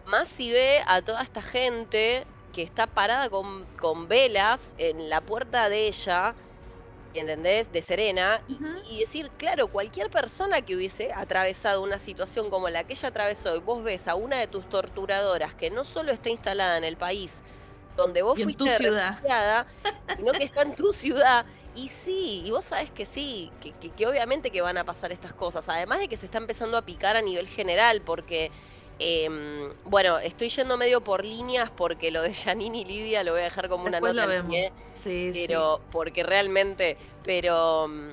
más 0.06 0.30
si 0.30 0.52
ve 0.52 0.82
a 0.88 1.02
toda 1.02 1.22
esta 1.22 1.42
gente 1.42 2.26
que 2.52 2.62
está 2.64 2.88
parada 2.88 3.30
con, 3.30 3.66
con 3.78 4.08
velas 4.08 4.74
en 4.78 5.10
la 5.10 5.22
puerta 5.22 5.70
de 5.70 5.88
ella. 5.88 6.36
¿Entendés? 7.14 7.72
De 7.72 7.82
Serena. 7.82 8.42
Y, 8.48 9.00
decir, 9.02 9.34
claro, 9.38 9.68
cualquier 9.70 10.10
persona 10.10 10.62
que 10.62 10.76
hubiese 10.76 11.12
atravesado 11.14 11.82
una 11.84 12.00
situación 12.00 12.50
como 12.50 12.70
la 12.70 12.86
que 12.86 12.94
ella 12.94 13.10
atravesó 13.10 13.56
y 13.56 13.60
vos 13.60 13.84
ves 13.84 14.08
a 14.08 14.16
una 14.16 14.40
de 14.40 14.48
tus 14.48 14.70
torturadoras 14.70 15.54
que 15.56 15.70
no 15.72 15.84
solo 15.84 16.12
está 16.14 16.30
instalada 16.30 16.78
en 16.78 16.86
el 16.86 16.98
país 16.98 17.44
donde 17.96 18.22
vos 18.22 18.42
fuiste 18.42 18.80
refugiada, 18.80 19.68
sino 20.16 20.36
que 20.36 20.44
está 20.46 20.62
en 20.64 20.76
tu 20.76 20.94
ciudad. 20.94 21.46
Y 21.74 21.90
sí, 21.90 22.44
y 22.46 22.52
vos 22.52 22.66
sabés 22.66 22.92
que 22.92 23.06
sí, 23.06 23.58
que, 23.60 23.78
que- 23.78 23.94
que 23.94 24.08
obviamente 24.08 24.52
que 24.52 24.62
van 24.62 24.78
a 24.78 24.86
pasar 24.86 25.12
estas 25.12 25.34
cosas. 25.34 25.68
Además 25.70 26.00
de 26.00 26.08
que 26.10 26.18
se 26.18 26.26
está 26.28 26.38
empezando 26.38 26.78
a 26.78 26.86
picar 26.86 27.18
a 27.18 27.22
nivel 27.22 27.48
general, 27.48 28.04
porque, 28.04 28.52
em, 29.04 29.74
bueno, 29.86 30.20
estoy 30.20 30.50
yendo 30.50 30.78
medio 30.78 31.02
por 31.04 31.26
líneas 31.26 31.72
porque 31.72 32.12
lo 32.12 32.22
de 32.22 32.34
Janine 32.36 32.80
y 32.80 32.86
Lidia 32.86 33.24
lo 33.24 33.32
voy 33.32 33.42
a 33.42 33.46
dejar 33.46 33.68
como 33.68 33.86
una 33.86 34.00
nota 34.00 34.14
lo 34.14 34.28
vemos. 34.28 34.56
Sí, 34.94 35.32
sí. 35.34 35.44
pero 35.48 35.82
porque 35.92 36.22
realmente, 36.24 36.98
pero 37.24 37.88
mm, 37.88 38.10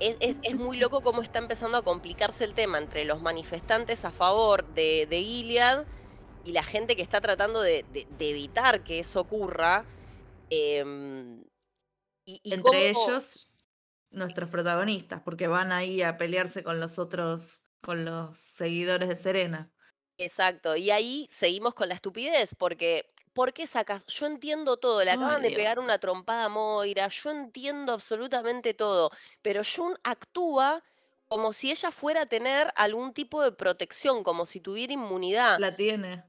es, 0.00 0.16
es- 0.20 0.36
es 0.42 0.54
muy 0.56 0.76
loco 0.78 1.00
cómo 1.02 1.20
está 1.22 1.40
empezando 1.40 1.78
a 1.78 1.82
complicarse 1.82 2.44
el 2.44 2.54
tema 2.54 2.78
entre 2.78 3.04
los 3.04 3.20
manifestantes 3.20 4.04
a 4.04 4.10
favor 4.12 4.64
de, 4.74 5.06
de 5.10 5.20
Gilead 5.22 5.84
y 6.44 6.52
la 6.52 6.62
gente 6.62 6.94
que 6.94 7.02
está 7.02 7.20
tratando 7.20 7.60
de, 7.60 7.84
de- 7.92 8.06
de 8.18 8.30
evitar 8.30 8.84
que 8.84 9.00
eso 9.00 9.20
ocurra. 9.20 9.84
em, 10.50 11.42
y, 12.24 12.40
y 12.42 12.54
Entre 12.54 12.62
cómo- 12.62 12.74
ellos, 13.08 13.50
nuestros 14.10 14.48
protagonistas, 14.48 15.20
porque 15.22 15.48
van 15.48 15.72
ahí 15.72 16.02
a 16.02 16.16
pelearse 16.16 16.62
con 16.62 16.80
los 16.80 16.98
otros, 16.98 17.60
con 17.82 18.04
los 18.04 18.36
seguidores 18.38 19.08
de 19.08 19.16
Serena. 19.16 19.70
Exacto, 20.18 20.76
y 20.76 20.90
ahí 20.90 21.28
seguimos 21.30 21.74
con 21.74 21.88
la 21.88 21.94
estupidez, 21.94 22.54
porque 22.54 23.12
¿por 23.32 23.52
qué 23.52 23.66
sacas? 23.66 24.04
Yo 24.06 24.26
entiendo 24.26 24.76
todo, 24.76 25.04
le 25.04 25.10
Ay, 25.10 25.16
acaban 25.16 25.42
de 25.42 25.50
pegar 25.52 25.78
una 25.78 25.98
trompada 25.98 26.44
a 26.44 26.48
Moira, 26.48 27.08
yo 27.08 27.30
entiendo 27.30 27.92
absolutamente 27.92 28.74
todo, 28.74 29.10
pero 29.42 29.62
Jun 29.64 29.96
actúa 30.02 30.82
como 31.28 31.52
si 31.52 31.70
ella 31.70 31.90
fuera 31.92 32.22
a 32.22 32.26
tener 32.26 32.72
algún 32.76 33.12
tipo 33.14 33.42
de 33.42 33.52
protección, 33.52 34.22
como 34.24 34.44
si 34.46 34.60
tuviera 34.60 34.92
inmunidad. 34.92 35.62
La 35.62 35.76
tiene. 35.76 36.24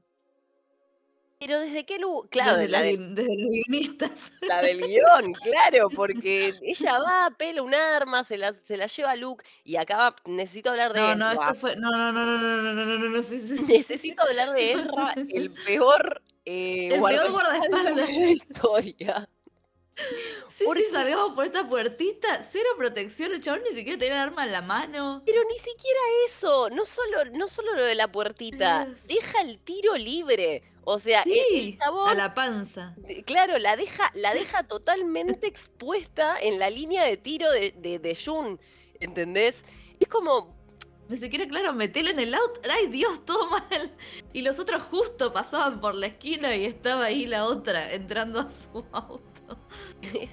Pero 1.40 1.58
desde 1.58 1.86
qué 1.86 1.98
lugar, 1.98 2.28
claro, 2.28 2.56
desde, 2.58 2.66
de 2.66 2.68
la, 2.68 2.78
los 2.84 3.14
de- 3.14 3.22
desde 3.22 3.36
los 3.42 3.50
guionistas. 3.50 4.32
la 4.42 4.60
del 4.62 4.80
guion, 4.82 5.32
claro, 5.32 5.88
porque 5.88 6.52
ella 6.62 6.98
va, 6.98 7.34
pela 7.36 7.62
un 7.62 7.74
arma, 7.74 8.22
se 8.24 8.36
la, 8.36 8.52
se 8.52 8.76
la 8.76 8.86
lleva 8.86 9.12
a 9.12 9.16
Luke, 9.16 9.42
y 9.64 9.76
acá 9.76 9.96
va- 9.96 10.16
necesito 10.26 10.70
hablar 10.70 10.92
de 10.92 11.00
No, 11.00 11.14
no, 11.14 11.32
esto 11.32 11.54
fue. 11.54 11.76
No, 11.76 11.90
no, 11.90 12.12
no, 12.12 12.26
no, 12.26 12.36
no, 12.38 12.62
no, 12.62 12.72
no, 12.74 12.84
no, 12.84 12.98
no, 12.98 13.08
no, 13.08 13.22
sí, 13.22 13.40
sí. 13.56 13.64
Necesito 13.66 14.22
hablar 14.22 14.52
de 14.52 14.72
Ezra, 14.72 15.14
el 15.16 15.50
peor, 15.50 16.22
eh, 16.44 16.88
El 16.92 17.00
peor 17.00 17.30
guardaespaldas 17.30 17.32
guardaespaldas. 17.32 18.06
de 18.06 18.12
la 18.12 18.30
historia. 18.30 19.28
Sí, 20.50 20.64
Porque- 20.66 20.84
sí, 20.84 20.90
salgamos 20.92 21.34
por 21.34 21.46
esta 21.46 21.66
puertita. 21.68 22.46
Cero 22.50 22.68
protección, 22.76 23.32
el 23.32 23.40
chabón 23.40 23.62
ni 23.70 23.76
siquiera 23.76 23.98
tenía 23.98 24.14
el 24.16 24.28
arma 24.28 24.44
en 24.44 24.52
la 24.52 24.60
mano. 24.62 25.22
Pero 25.24 25.42
ni 25.44 25.58
siquiera 25.58 26.00
eso, 26.26 26.68
no 26.70 26.84
solo, 26.84 27.24
no 27.32 27.48
solo 27.48 27.74
lo 27.76 27.84
de 27.84 27.94
la 27.94 28.10
puertita, 28.12 28.84
Dios. 28.84 29.06
deja 29.06 29.40
el 29.40 29.58
tiro 29.60 29.96
libre. 29.96 30.62
O 30.84 30.98
sea, 30.98 31.22
e- 31.22 31.30
el 31.30 31.44
Sí, 31.62 31.78
chabón, 31.78 32.08
a 32.08 32.14
la 32.14 32.34
panza. 32.34 32.94
claro, 33.24 33.58
la 33.58 33.76
deja, 33.76 34.10
la 34.14 34.34
deja 34.34 34.62
totalmente 34.64 35.46
expuesta 35.46 36.38
en 36.40 36.58
la 36.58 36.68
línea 36.68 37.04
de 37.04 37.16
tiro 37.16 37.50
de, 37.50 37.72
de, 37.76 37.98
de 37.98 38.16
Jun, 38.16 38.58
¿entendés? 38.98 39.64
Es 39.98 40.08
como, 40.08 40.58
Ni 41.08 41.16
siquiera, 41.16 41.44
claro, 41.48 41.72
metele 41.72 42.10
en 42.12 42.20
el 42.20 42.32
auto. 42.34 42.60
Ay, 42.70 42.86
Dios, 42.86 43.24
todo 43.24 43.50
mal. 43.50 43.96
Y 44.32 44.42
los 44.42 44.58
otros 44.60 44.80
justo 44.84 45.32
pasaban 45.32 45.80
por 45.80 45.94
la 45.96 46.06
esquina 46.06 46.54
y 46.54 46.64
estaba 46.64 47.06
ahí 47.06 47.26
la 47.26 47.46
otra 47.46 47.92
entrando 47.92 48.38
a 48.40 48.48
su 48.48 48.84
auto. 48.92 49.20
es, 50.02 50.30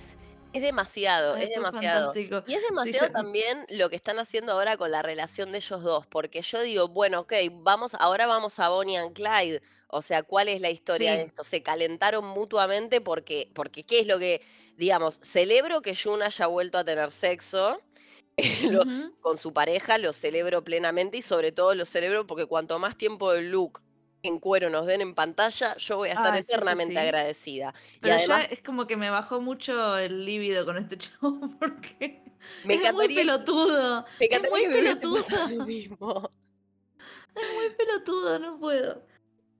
es 0.53 0.62
demasiado, 0.62 1.36
Ay, 1.36 1.43
es 1.45 1.50
demasiado. 1.51 2.07
fantástico. 2.13 2.43
Y 2.47 2.53
es 2.55 2.59
Sí, 2.62 2.65
demasiado 2.69 3.07
yo- 3.07 3.13
también 3.13 3.65
lo 3.69 3.89
que 3.89 3.95
están 3.95 4.19
haciendo 4.19 4.53
ahora 4.53 4.77
con 4.77 4.91
la 4.91 5.01
relación 5.01 5.51
de 5.51 5.57
ellos 5.59 5.83
dos, 5.83 6.05
porque 6.07 6.41
yo 6.41 6.62
digo, 6.62 6.88
bueno, 6.88 7.21
ok, 7.21 7.33
vamos, 7.51 7.95
ahora 8.00 8.25
vamos 8.27 8.59
a 8.59 8.69
Bonnie 8.69 8.97
and 8.97 9.13
Clyde. 9.13 9.62
O 9.89 10.01
sea, 10.01 10.21
¿cuál 10.24 10.50
es 10.50 10.59
la 10.59 10.69
historia 10.69 11.13
de 11.15 11.24
esto? 11.24 11.43
Se 11.45 11.63
calentaron 11.63 12.25
mutuamente 12.25 13.00
porque, 13.00 13.50
porque 13.53 13.83
¿qué 13.83 14.00
es 14.01 14.07
lo 14.07 14.19
que, 14.19 14.41
digamos, 14.75 15.17
celebro 15.21 15.81
que 15.81 15.95
Jun 15.95 16.21
haya 16.24 16.47
vuelto 16.47 16.77
a 16.77 16.83
tener 16.83 17.12
sexo 17.12 17.79
lo- 18.69 18.83
con 19.21 19.38
su 19.38 19.53
pareja, 19.53 19.97
lo 19.97 20.12
celebro 20.13 20.63
plenamente 20.63 21.17
y 21.17 21.21
sobre 21.21 21.51
todo 21.51 21.74
lo 21.75 21.86
celebro 21.86 22.27
porque 22.27 22.45
cuanto 22.45 22.79
más 22.79 22.97
tiempo 22.97 23.31
de 23.31 23.43
en 24.27 24.39
cuero 24.39 24.69
nos 24.69 24.86
den 24.86 25.01
en 25.01 25.15
pantalla, 25.15 25.75
yo 25.77 25.98
voy 25.98 26.10
a 26.10 26.13
estar 26.13 26.34
Ah, 26.34 26.38
sí, 26.43 26.43
sí, 26.43 26.51
eternamente 26.53 26.93
sí. 26.93 27.00
agradecida. 27.00 27.74
y 27.96 28.00
Pero 28.00 28.15
además, 28.15 28.48
ya 28.50 28.55
es 28.55 28.62
como 28.62 28.88
que 28.88 28.98
me 28.98 29.10
bajó 29.10 29.41
mucho 29.41 29.98
el 29.98 30.25
líbido 30.25 30.65
con 30.65 30.77
este 30.77 30.98
chavo 31.00 31.39
porque 31.60 32.24
me 32.63 32.75
es 32.75 32.93
muy 32.93 33.07
pelotudo. 33.10 34.05
me 34.19 34.29
Es 34.29 34.41
muy 34.50 34.67
pelotudo. 34.67 35.25
lo 35.55 35.65
mismo. 35.65 36.31
Es 37.36 37.53
muy 37.53 37.69
pelotudo, 37.75 38.39
no 38.39 38.60
puedo. 38.60 39.05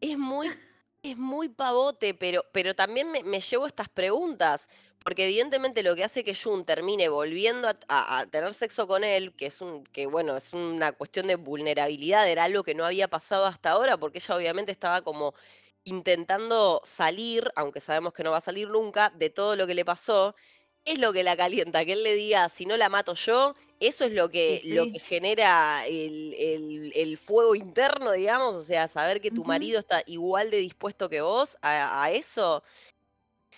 Es 0.02 0.18
muy, 0.18 0.50
es 1.04 1.18
muy 1.18 1.50
pavote, 1.50 2.14
pero, 2.14 2.44
pero 2.52 2.76
también 2.76 3.12
me, 3.12 3.24
me 3.24 3.40
llevo 3.40 3.68
estas 3.68 3.90
preguntas, 3.90 4.68
porque 5.08 5.24
evidentemente 5.24 5.84
lo 5.84 5.96
que 5.96 6.04
hace 6.04 6.26
que 6.26 6.36
Jun 6.36 6.66
termine 6.66 7.08
volviendo 7.08 7.70
a, 7.70 7.78
a- 7.88 8.20
a 8.20 8.26
tener 8.26 8.54
sexo 8.54 8.90
con 8.90 9.06
él, 9.06 9.34
que 9.38 9.46
es 9.46 9.62
un, 9.62 9.86
que 9.86 10.06
bueno, 10.06 10.36
es 10.36 10.52
una 10.52 10.92
cuestión 10.92 11.28
de 11.28 11.36
vulnerabilidad, 11.38 12.30
era 12.30 12.44
algo 12.44 12.62
que 12.62 12.76
no 12.76 12.86
había 12.86 13.08
pasado 13.08 13.46
hasta 13.46 13.70
ahora, 13.72 13.96
porque 13.98 14.18
ella 14.18 14.36
obviamente 14.36 14.74
estaba 14.74 15.02
como 15.04 15.34
intentando 15.86 16.82
salir, 16.84 17.50
aunque 17.56 17.80
sabemos 17.80 18.12
que 18.12 18.22
no 18.24 18.32
va 18.32 18.40
a 18.40 18.42
salir 18.42 18.68
nunca, 18.68 19.10
de 19.16 19.30
todo 19.30 19.56
lo 19.56 19.66
que 19.66 19.76
le 19.76 19.86
pasó. 19.86 20.36
¿Qué 20.84 20.92
es 20.92 21.00
lo 21.00 21.14
que 21.14 21.24
la 21.24 21.38
calienta? 21.38 21.86
Que 21.86 21.94
él 21.94 22.04
le 22.04 22.14
diga, 22.16 22.50
si 22.50 22.66
no 22.66 22.76
la 22.76 22.90
mato 22.90 23.14
yo, 23.14 23.54
eso 23.80 24.04
es 24.04 24.12
lo 24.12 24.28
que, 24.30 24.60
lo 24.76 24.84
que 24.92 25.00
genera 25.00 25.88
el, 25.88 26.34
el- 26.34 26.92
el 26.94 27.18
fuego 27.18 27.56
interno, 27.56 28.12
digamos, 28.12 28.56
o 28.56 28.64
sea, 28.66 28.90
saber 28.90 29.22
que 29.22 29.32
tu 29.32 29.46
marido 29.46 29.80
está 29.80 30.04
igual 30.06 30.50
de 30.52 30.58
dispuesto 30.58 31.08
que 31.08 31.22
vos 31.22 31.58
a, 31.62 32.04
a 32.04 32.12
eso. 32.12 32.62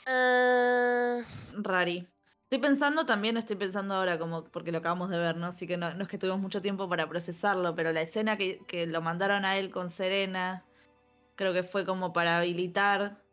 Ah, 0.05 1.21
Rari. 1.53 2.07
Estoy 2.43 2.59
pensando 2.59 3.05
también, 3.05 3.37
estoy 3.37 3.55
pensando 3.57 3.93
ahora 3.95 4.17
como, 4.17 4.45
porque 4.45 4.71
lo 4.71 4.79
acabamos 4.79 5.09
de 5.11 5.17
ver, 5.19 5.37
¿no? 5.37 5.47
Así 5.47 5.67
que 5.67 5.77
no, 5.77 5.93
no 5.93 6.03
es 6.03 6.07
que 6.09 6.17
tuvimos 6.17 6.39
mucho 6.39 6.61
tiempo 6.61 6.89
para 6.89 7.07
procesarlo, 7.07 7.75
pero 7.75 7.91
la 7.91 8.01
escena 8.01 8.37
que, 8.37 8.65
que 8.65 8.87
lo 8.87 9.01
mandaron 9.01 9.45
a 9.45 9.57
él 9.57 9.69
con 9.71 9.89
Serena, 9.91 10.65
creo 11.35 11.53
que 11.53 11.63
fue 11.63 11.85
como 11.85 12.13
para 12.13 12.39
habilitar 12.39 13.23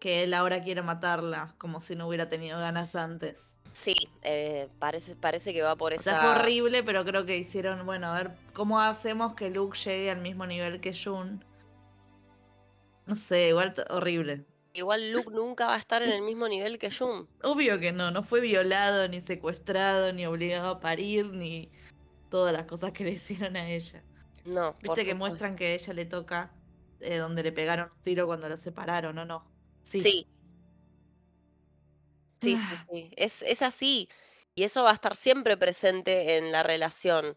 que 0.00 0.24
él 0.24 0.34
ahora 0.34 0.62
quiere 0.62 0.82
matarla, 0.82 1.54
como 1.58 1.80
si 1.80 1.96
no 1.96 2.08
hubiera 2.08 2.28
tenido 2.30 2.58
ganas 2.60 2.96
antes. 2.96 3.56
sí, 3.72 3.94
eh, 4.22 4.68
parece, 4.78 5.16
parece 5.16 5.52
que 5.52 5.62
va 5.62 5.76
por 5.76 5.92
O 5.96 6.00
esa. 6.00 6.10
sea, 6.10 6.16
fue 6.20 6.30
horrible, 6.30 6.82
pero 6.84 7.04
creo 7.04 7.26
que 7.26 7.36
hicieron, 7.38 7.84
bueno, 7.86 8.06
a 8.08 8.16
ver, 8.16 8.38
¿cómo 8.54 8.80
hacemos 8.80 9.34
que 9.34 9.50
Luke 9.50 9.76
llegue 9.78 10.10
al 10.10 10.20
mismo 10.20 10.46
nivel 10.46 10.80
que 10.80 10.94
Jun? 10.94 11.44
No 13.06 13.16
sé, 13.16 13.48
igual 13.48 13.74
horrible. 13.90 14.46
Igual 14.76 15.10
Luke 15.10 15.30
nunca 15.30 15.66
va 15.66 15.74
a 15.74 15.78
estar 15.78 16.02
en 16.02 16.10
el 16.10 16.20
mismo 16.20 16.46
nivel 16.48 16.78
que 16.78 16.90
Jun. 16.90 17.26
Obvio 17.42 17.80
que 17.80 17.92
no, 17.92 18.10
no 18.10 18.22
fue 18.22 18.40
violado, 18.40 19.08
ni 19.08 19.22
secuestrado, 19.22 20.12
ni 20.12 20.26
obligado 20.26 20.68
a 20.68 20.80
parir, 20.80 21.32
ni 21.32 21.70
todas 22.30 22.52
las 22.52 22.66
cosas 22.66 22.92
que 22.92 23.04
le 23.04 23.12
hicieron 23.12 23.56
a 23.56 23.70
ella. 23.70 24.02
No, 24.44 24.74
por 24.78 24.82
Viste 24.96 25.04
que 25.06 25.14
muestran 25.14 25.56
que 25.56 25.66
a 25.68 25.74
ella 25.74 25.92
le 25.94 26.04
toca 26.04 26.52
eh, 27.00 27.16
donde 27.16 27.42
le 27.42 27.52
pegaron 27.52 27.90
un 27.90 28.02
tiro 28.02 28.26
cuando 28.26 28.48
lo 28.50 28.56
separaron, 28.58 29.16
¿o 29.18 29.24
no? 29.24 29.50
Sí. 29.82 30.00
Sí. 30.00 30.26
Sí, 32.42 32.56
sí, 32.56 32.62
Ah. 32.70 32.86
sí. 32.92 33.10
Es, 33.16 33.42
es 33.42 33.62
así. 33.62 34.08
Y 34.54 34.64
eso 34.64 34.84
va 34.84 34.90
a 34.90 34.94
estar 34.94 35.16
siempre 35.16 35.56
presente 35.56 36.36
en 36.36 36.52
la 36.52 36.62
relación. 36.62 37.36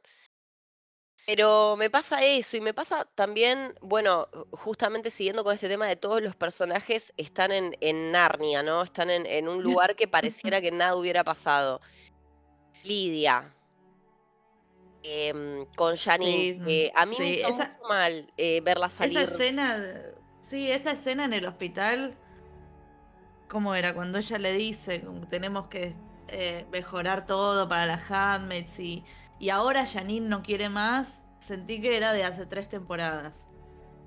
Pero 1.30 1.76
me 1.78 1.92
pasa 1.92 2.24
eso 2.24 2.58
y 2.58 2.60
me 2.60 2.74
pasa 2.74 3.06
también, 3.14 3.76
bueno, 3.82 4.28
justamente 4.52 5.12
siguiendo 5.12 5.44
con 5.44 5.54
este 5.54 5.70
tema 5.70 5.86
de 5.86 5.96
todos 5.96 6.24
los 6.24 6.36
personajes 6.36 7.14
están 7.18 7.52
en, 7.52 7.78
en 7.82 8.12
Narnia, 8.12 8.64
¿no? 8.64 8.82
Están 8.82 9.12
en, 9.12 9.28
en 9.28 9.48
un 9.48 9.62
lugar 9.62 9.96
que 9.96 10.08
pareciera 10.08 10.60
que 10.60 10.72
nada 10.72 10.96
hubiera 10.96 11.24
pasado. 11.24 11.82
Lidia. 12.84 13.54
em, 15.04 15.68
con 15.76 15.96
Janine, 15.96 16.54
Sí, 16.56 16.62
que 16.66 16.92
a 16.96 17.06
mí 17.06 17.16
me 17.20 17.30
hizo 17.30 17.48
esa- 17.48 17.68
mucho 17.76 17.88
mal 17.88 18.34
eh, 18.36 18.62
verla 18.62 18.90
salir. 18.90 19.16
Esa 19.20 19.32
escena, 19.32 19.86
sí, 20.42 20.72
esa 20.72 20.94
escena 20.94 21.26
en 21.26 21.34
el 21.34 21.46
hospital, 21.46 22.18
¿cómo 23.48 23.76
era? 23.76 23.94
Cuando 23.94 24.18
ella 24.18 24.40
le 24.40 24.54
dice, 24.54 25.06
tenemos 25.30 25.68
que 25.68 25.94
eh, 26.28 26.66
mejorar 26.72 27.28
todo 27.28 27.70
para 27.70 27.86
las 27.86 28.10
handmaids 28.10 28.80
y, 28.80 29.06
y 29.40 29.50
ahora 29.50 29.86
Janine 29.86 30.28
no 30.28 30.44
quiere 30.44 30.70
más, 30.70 31.24
sentí 31.40 31.82
que 31.82 31.96
era 31.96 32.14
de 32.14 32.24
hace 32.24 32.46
tres 32.46 32.70
temporadas. 32.70 33.48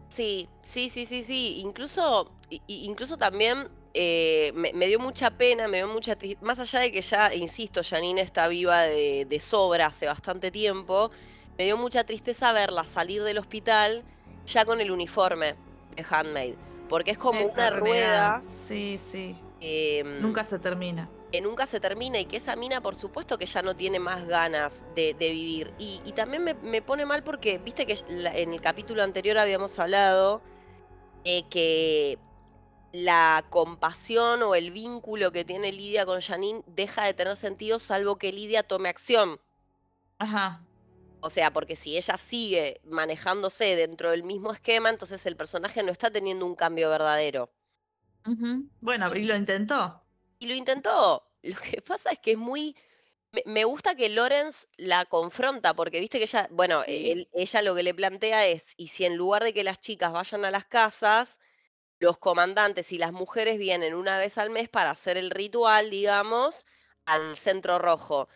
Sí, 0.09 0.49
sí, 0.61 0.89
sí, 0.91 1.07
sí, 1.07 1.23
sí. 1.23 1.61
Incluso, 1.61 2.31
incluso 2.67 3.17
también 3.17 3.69
eh, 3.95 4.53
me, 4.55 4.73
me 4.75 4.87
dio 4.87 4.99
mucha 4.99 5.31
pena, 5.31 5.69
me 5.69 5.79
dio 5.79 5.89
mucha 5.89 6.17
tristeza. 6.17 6.45
Más 6.45 6.59
allá 6.59 6.81
de 6.81 6.93
que 6.93 7.01
ya, 7.01 7.35
insisto, 7.35 7.81
Janine 7.83 8.21
está 8.21 8.49
viva 8.49 8.83
de, 8.83 9.25
de 9.25 9.41
sobra 9.41 9.87
hace 9.87 10.07
bastante 10.07 10.51
tiempo, 10.51 11.11
me 11.57 11.65
dio 11.65 11.77
mucha 11.77 12.05
tristeza 12.05 12.53
verla 12.53 12.85
salir 12.85 13.23
del 13.23 13.39
hospital 13.39 14.05
ya 14.47 14.65
con 14.65 14.81
el 14.81 14.91
uniforme 14.91 15.55
de 15.97 16.05
Handmaid. 16.09 16.55
Porque 16.89 17.12
es 17.12 17.19
como 17.19 17.41
Esta 17.41 17.69
una 17.69 17.71
rueda 17.71 18.43
Sí, 18.45 18.99
sí. 18.99 19.35
Em, 19.62 20.21
Nunca 20.21 20.45
se 20.45 20.59
termina. 20.59 21.11
que 21.31 21.40
nunca 21.40 21.66
se 21.66 21.81
termina 21.81 22.19
y 22.21 22.26
que 22.26 22.37
esa 22.37 22.57
mina, 22.57 22.83
por 22.83 22.95
supuesto, 22.97 23.38
que 23.38 23.47
ya 23.47 23.62
no 23.62 23.75
tiene 23.76 23.99
más 23.99 24.26
ganas 24.26 24.85
de, 24.95 25.14
de 25.14 25.31
vivir. 25.31 25.75
Y, 25.78 26.02
y 26.04 26.12
también 26.12 26.45
me, 26.45 26.54
me 26.54 26.83
pone 26.83 27.07
mal 27.07 27.23
porque, 27.25 27.59
viste 27.59 27.87
que 27.87 27.97
en 28.09 28.52
el 28.52 28.61
capítulo 28.61 29.02
anterior 29.02 29.38
habíamos 29.38 29.78
hablado 29.78 30.42
eh, 31.25 31.49
que 31.49 32.19
la 32.92 33.47
compasión 33.50 34.42
o 34.42 34.54
el 34.54 34.71
vínculo 34.73 35.33
que 35.33 35.45
tiene 35.45 35.73
Lidia 35.73 36.07
con 36.07 36.21
Janine 36.21 36.62
deja 36.66 37.04
de 37.07 37.14
tener 37.14 37.37
sentido 37.37 37.78
salvo 37.78 38.16
que 38.19 38.33
Lidia 38.33 38.62
tome 38.64 38.88
acción. 38.90 39.40
Ajá. 40.19 40.66
O 41.21 41.31
sea, 41.31 41.52
porque 41.52 41.76
si 41.76 41.97
ella 41.97 42.16
sigue 42.19 42.81
manejándose 42.85 43.76
dentro 43.76 44.11
del 44.11 44.25
mismo 44.25 44.52
esquema, 44.52 44.90
entonces 44.90 45.25
el 45.26 45.37
personaje 45.37 45.83
no 45.83 45.92
está 45.92 46.11
teniendo 46.11 46.45
un 46.47 46.54
cambio 46.57 46.90
verdadero. 46.90 47.50
Bueno, 48.81 49.14
y 49.14 49.25
lo 49.25 49.37
intentó. 49.37 50.02
Y 50.38 50.47
lo 50.47 50.55
intentó. 50.55 51.29
Lo 51.43 51.57
que 51.59 51.83
pasa 51.83 52.12
es 52.12 52.19
que 52.21 52.33
es 52.33 52.38
muy, 52.38 52.76
Me, 53.47 53.64
gusta 53.64 53.95
que 53.97 54.09
Lawrence 54.11 54.69
la 54.79 55.07
confronta, 55.07 55.75
porque 55.75 56.00
viste 56.00 56.19
que 56.19 56.25
ella, 56.25 56.49
bueno, 56.52 56.85
Sí. 56.87 57.11
él- 57.12 57.29
ella 57.35 57.62
lo 57.62 57.75
que 57.76 57.83
le 57.85 57.95
plantea 57.95 58.47
es, 58.49 58.75
y 58.79 58.88
si 58.88 59.05
en 59.07 59.17
lugar 59.19 59.45
de 59.45 59.55
que 59.55 59.64
las 59.64 59.81
chicas 59.81 60.12
vayan 60.12 60.45
a 60.47 60.50
las 60.52 60.67
casas, 60.67 61.38
los 62.00 62.19
comandantes 62.19 62.93
y 62.93 62.99
las 62.99 63.12
mujeres 63.12 63.59
vienen 63.59 63.95
una 63.95 64.19
vez 64.19 64.38
al 64.38 64.50
mes 64.50 64.69
para 64.71 64.91
hacer 64.93 65.17
el 65.19 65.31
ritual, 65.31 65.91
digamos, 65.91 66.67
al 67.07 67.37
centro 67.38 67.79
rojo. 67.81 68.29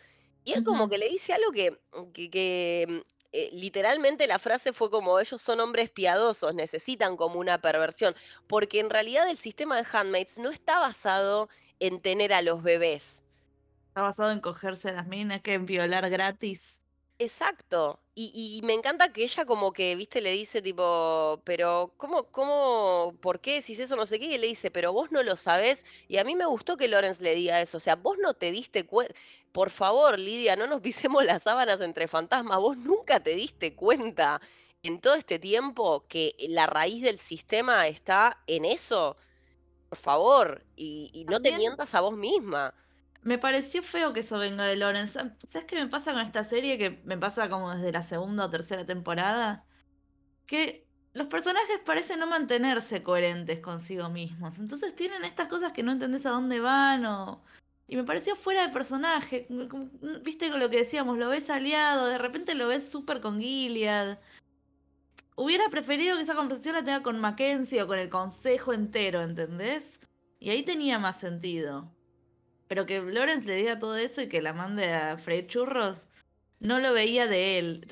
Y 0.45 0.53
él 0.53 0.63
como 0.63 0.89
que 0.89 0.97
le 0.99 1.09
dice 1.09 1.33
algo 1.33 1.51
que, 1.51 1.79
que, 2.13 2.29
que, 2.31 3.03
eh, 3.31 3.49
literalmente 3.51 4.27
la 4.27 4.39
frase 4.39 4.73
fue 4.73 4.89
como 4.89 5.19
ellos 5.19 5.41
son 5.41 5.59
hombres 5.59 5.89
piadosos, 5.89 6.53
necesitan 6.53 7.17
como 7.17 7.39
una 7.39 7.59
perversión, 7.59 8.15
porque 8.47 8.79
en 8.79 8.89
realidad 8.89 9.29
el 9.29 9.37
sistema 9.37 9.75
de 9.77 9.87
handmaids 9.91 10.37
no 10.37 10.49
está 10.49 10.79
basado 10.79 11.49
en 11.79 12.01
tener 12.01 12.33
a 12.33 12.41
los 12.41 12.63
bebés. 12.63 13.23
Está 13.89 14.01
basado 14.01 14.31
en 14.31 14.39
cogerse 14.39 14.89
a 14.89 14.93
las 14.93 15.07
minas, 15.07 15.41
que 15.41 15.53
en 15.53 15.65
violar 15.65 16.09
gratis. 16.09 16.79
Exacto. 17.19 17.99
Y 18.19 18.57
y 18.59 18.65
me 18.65 18.73
encanta 18.73 19.13
que 19.13 19.23
ella 19.23 19.45
como 19.45 19.71
que, 19.73 19.95
viste, 19.95 20.21
le 20.21 20.31
dice 20.31 20.61
tipo: 20.63 21.41
"Pero, 21.45 21.93
¿cómo 21.97 22.31
cómo 22.31 23.15
por 23.21 23.41
qué 23.41 23.55
decís 23.55 23.79
eso?", 23.79 23.95
no 23.95 24.05
sé 24.07 24.19
qué, 24.19 24.25
y 24.25 24.37
le 24.39 24.47
dice: 24.47 24.71
"Pero 24.71 24.91
vos 24.93 25.11
no 25.11 25.21
lo 25.23 25.35
sabés". 25.37 25.83
Y 26.07 26.17
a 26.17 26.23
mí 26.23 26.35
me 26.35 26.45
gustó 26.47 26.77
que 26.77 26.87
Lawrence 26.87 27.23
le 27.23 27.35
diga 27.35 27.61
eso, 27.61 27.77
o 27.77 27.79
sea, 27.79 27.95
vos 27.95 28.17
no 28.19 28.33
te 28.33 28.51
diste 28.51 28.85
cuen 28.87 29.09
por 29.51 29.69
favor, 29.69 30.17
Lidia, 30.19 30.55
no 30.55 30.65
nos 30.67 30.81
pisemos 30.81 31.23
las 31.25 31.43
sábanas 31.43 31.79
entre 31.81 32.07
fantasmas, 32.07 32.57
vos 32.59 32.77
nunca 32.77 33.19
te 33.21 33.35
diste 33.35 33.75
cuenta 33.75 34.41
en 34.83 34.99
todo 35.01 35.13
este 35.15 35.37
tiempo 35.39 36.07
que 36.07 36.35
la 36.49 36.65
raíz 36.67 37.03
del 37.03 37.19
sistema 37.19 37.87
está 37.87 38.43
en 38.47 38.65
eso, 38.65 39.17
por 39.89 39.97
favor, 39.99 40.67
y 40.75 41.11
y 41.13 41.25
no 41.25 41.39
te 41.41 41.51
mientas 41.53 41.95
a 41.95 42.01
vos 42.01 42.15
misma. 42.17 42.73
Me 43.23 43.37
pareció 43.37 43.83
feo 43.83 44.13
que 44.13 44.21
eso 44.21 44.37
venga 44.37 44.65
de 44.65 44.75
Lawrence. 44.75 45.13
Sa- 45.13 45.33
¿Sabes 45.45 45.67
qué 45.67 45.75
me 45.75 45.87
pasa 45.87 46.13
con 46.13 46.21
esta 46.21 46.43
serie? 46.43 46.77
Que 46.77 47.01
me 47.05 47.17
pasa 47.17 47.49
como 47.49 47.73
desde 47.73 47.91
la 47.91 48.03
segunda 48.03 48.45
o 48.45 48.49
tercera 48.49 48.85
temporada. 48.85 49.65
Que 50.45 50.87
los 51.13 51.27
personajes 51.27 51.79
parecen 51.85 52.19
no 52.19 52.27
mantenerse 52.27 53.03
coherentes 53.03 53.59
consigo 53.59 54.09
mismos. 54.09 54.59
Entonces 54.59 54.95
tienen 54.95 55.23
estas 55.23 55.47
cosas 55.47 55.71
que 55.73 55.83
no 55.83 55.91
entendés 55.91 56.25
a 56.25 56.29
dónde 56.31 56.59
van 56.59 57.05
o... 57.05 57.43
Y 57.89 57.95
me 57.95 58.03
pareció 58.03 58.35
fuera 58.35 58.67
de 58.67 58.73
personaje. 58.73 59.47
Viste 60.21 60.49
con 60.49 60.59
lo 60.59 60.69
que 60.69 60.77
decíamos, 60.79 61.17
lo 61.17 61.29
ves 61.29 61.49
aliado, 61.49 62.07
de 62.07 62.17
repente 62.17 62.53
lo 62.53 62.67
ves 62.67 62.87
súper 62.89 63.21
con 63.21 63.39
Gilead. 63.39 64.19
Hubiera 65.37 65.69
preferido 65.69 66.17
que 66.17 66.23
esa 66.23 66.35
conversación 66.35 66.75
la 66.75 66.83
tenga 66.83 67.01
con 67.01 67.19
Mackenzie 67.19 67.81
o 67.81 67.87
con 67.87 67.97
el 67.99 68.09
consejo 68.09 68.73
entero, 68.73 69.21
¿entendés? 69.21 69.99
Y 70.39 70.49
ahí 70.49 70.63
tenía 70.63 70.99
más 70.99 71.19
sentido. 71.19 71.93
Pero 72.67 72.85
que 72.85 73.01
Lawrence 73.01 73.45
le 73.45 73.55
diga 73.55 73.79
todo 73.79 73.95
eso 73.95 74.21
y 74.21 74.29
que 74.29 74.41
la 74.41 74.53
mande 74.53 74.93
a 74.93 75.17
Fred 75.17 75.47
Churros, 75.47 76.07
no 76.59 76.79
lo 76.79 76.93
veía 76.93 77.27
de 77.27 77.59
él. 77.59 77.87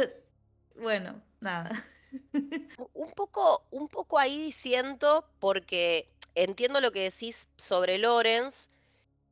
Bueno, 0.76 1.22
nada. 1.40 1.86
Un 2.94 3.12
poco 3.12 3.66
un 3.72 3.88
poco 3.88 4.20
ahí 4.20 4.52
siento, 4.52 5.26
porque 5.40 6.10
entiendo 6.36 6.82
lo 6.82 6.92
que 6.92 7.04
decís 7.04 7.48
sobre 7.58 7.98
Lawrence, 7.98 8.70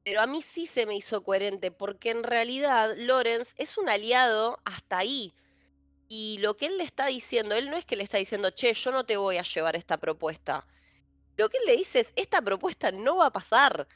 pero 0.03 0.21
a 0.21 0.27
mí 0.27 0.41
sí 0.41 0.67
se 0.67 0.85
me 0.85 0.95
hizo 0.95 1.23
coherente, 1.23 1.71
porque 1.71 2.12
en 2.12 2.23
realidad 2.23 2.93
Lawrence 2.97 3.53
es 3.57 3.77
un 3.77 3.89
aliado 3.89 4.59
hasta 4.65 4.97
ahí. 5.00 5.33
Y 6.09 6.38
lo 6.39 6.55
que 6.55 6.67
él 6.67 6.77
le 6.77 6.85
está 6.85 7.07
diciendo, 7.07 7.55
él 7.55 7.69
no 7.69 7.77
es 7.77 7.85
que 7.85 7.95
le 7.97 8.03
está 8.03 8.17
diciendo: 8.17 8.51
"Che, 8.51 8.73
yo 8.73 8.91
no 8.91 9.05
te 9.05 9.17
voy 9.17 9.38
a 9.38 9.43
llevar 9.43 9.75
esta 9.75 9.97
propuesta". 9.97 10.67
Lo 11.38 11.50
que 11.50 11.57
él 11.57 11.65
le 11.67 11.77
dice 11.77 12.01
es: 12.01 12.13
"Esta 12.15 12.41
propuesta 12.41 12.91
no 12.91 13.17
va 13.17 13.27
a 13.27 13.33
pasar". 13.33 13.88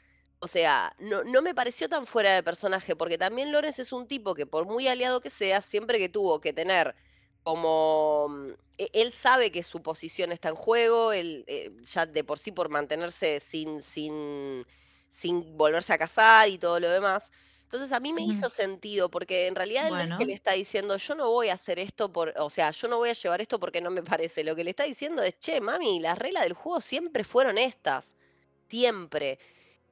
O 0.41 0.47
sea, 0.47 0.93
no 0.99 1.23
no 1.23 1.41
me 1.41 1.55
pareció 1.55 1.89
tan 1.89 2.05
fuera 2.05 2.35
de 2.35 2.43
personaje, 2.43 2.95
porque 2.95 3.17
también 3.17 3.51
Lawrence 3.51 3.81
es 3.81 3.91
un 3.91 4.07
tipo 4.07 4.35
que, 4.35 4.45
por 4.45 4.65
muy 4.67 4.87
aliado 4.87 5.19
que 5.19 5.31
sea, 5.31 5.61
siempre 5.61 5.97
que 5.97 6.09
tuvo 6.09 6.39
que 6.41 6.53
tener 6.53 6.95
como, 7.41 8.27
mm, 8.29 8.51
e 8.77 8.89
él 8.93 9.11
sabe 9.13 9.51
que 9.51 9.63
su 9.63 9.81
posición 9.81 10.31
está 10.31 10.49
en 10.49 10.55
juego, 10.55 11.11
él, 11.11 11.43
eh, 11.47 11.71
ya 11.81 12.05
de 12.05 12.23
por 12.23 12.37
sí 12.37 12.51
por 12.51 12.69
mantenerse 12.69 13.39
sin 13.39 13.81
sin 13.81 14.63
sin 15.09 15.57
volverse 15.57 15.93
a 15.93 15.97
casar 15.97 16.47
y 16.49 16.59
todo 16.59 16.79
lo 16.79 16.89
demás. 16.89 17.31
Entonces, 17.63 17.91
a 17.91 17.99
mí 17.99 18.13
me 18.13 18.23
hizo 18.23 18.49
sentido, 18.49 19.09
porque 19.09 19.47
en 19.47 19.55
realidad 19.55 19.87
él 19.87 19.97
no 19.97 20.03
es 20.03 20.11
que 20.13 20.25
le 20.25 20.33
está 20.33 20.51
diciendo: 20.51 20.97
"Yo 20.97 21.15
no 21.15 21.31
voy 21.31 21.49
a 21.49 21.53
hacer 21.53 21.79
esto 21.79 22.11
por 22.13 22.33
o 22.37 22.49
sea, 22.51 22.69
yo 22.71 22.87
no 22.87 22.97
voy 22.97 23.09
a 23.09 23.13
llevar 23.13 23.41
esto 23.41 23.59
porque 23.59 23.81
no 23.81 23.89
me 23.89 24.03
parece". 24.03 24.43
Lo 24.43 24.55
que 24.55 24.63
le 24.63 24.69
está 24.69 24.83
diciendo 24.83 25.23
es: 25.23 25.39
"Che, 25.39 25.59
mami, 25.61 25.99
las 25.99 26.15
reglas 26.19 26.43
del 26.43 26.53
juego 26.53 26.79
siempre 26.81 27.23
fueron 27.23 27.57
estas, 27.57 28.15
siempre". 28.69 29.39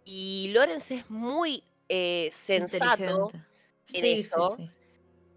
Y 0.05 0.51
Lawrence 0.53 0.93
es 0.93 1.09
muy, 1.09 1.63
eh, 1.89 2.29
sensato 2.31 3.31
en 3.93 4.05
Sí, 4.05 4.13
eso, 4.13 4.55
sí. 4.57 4.71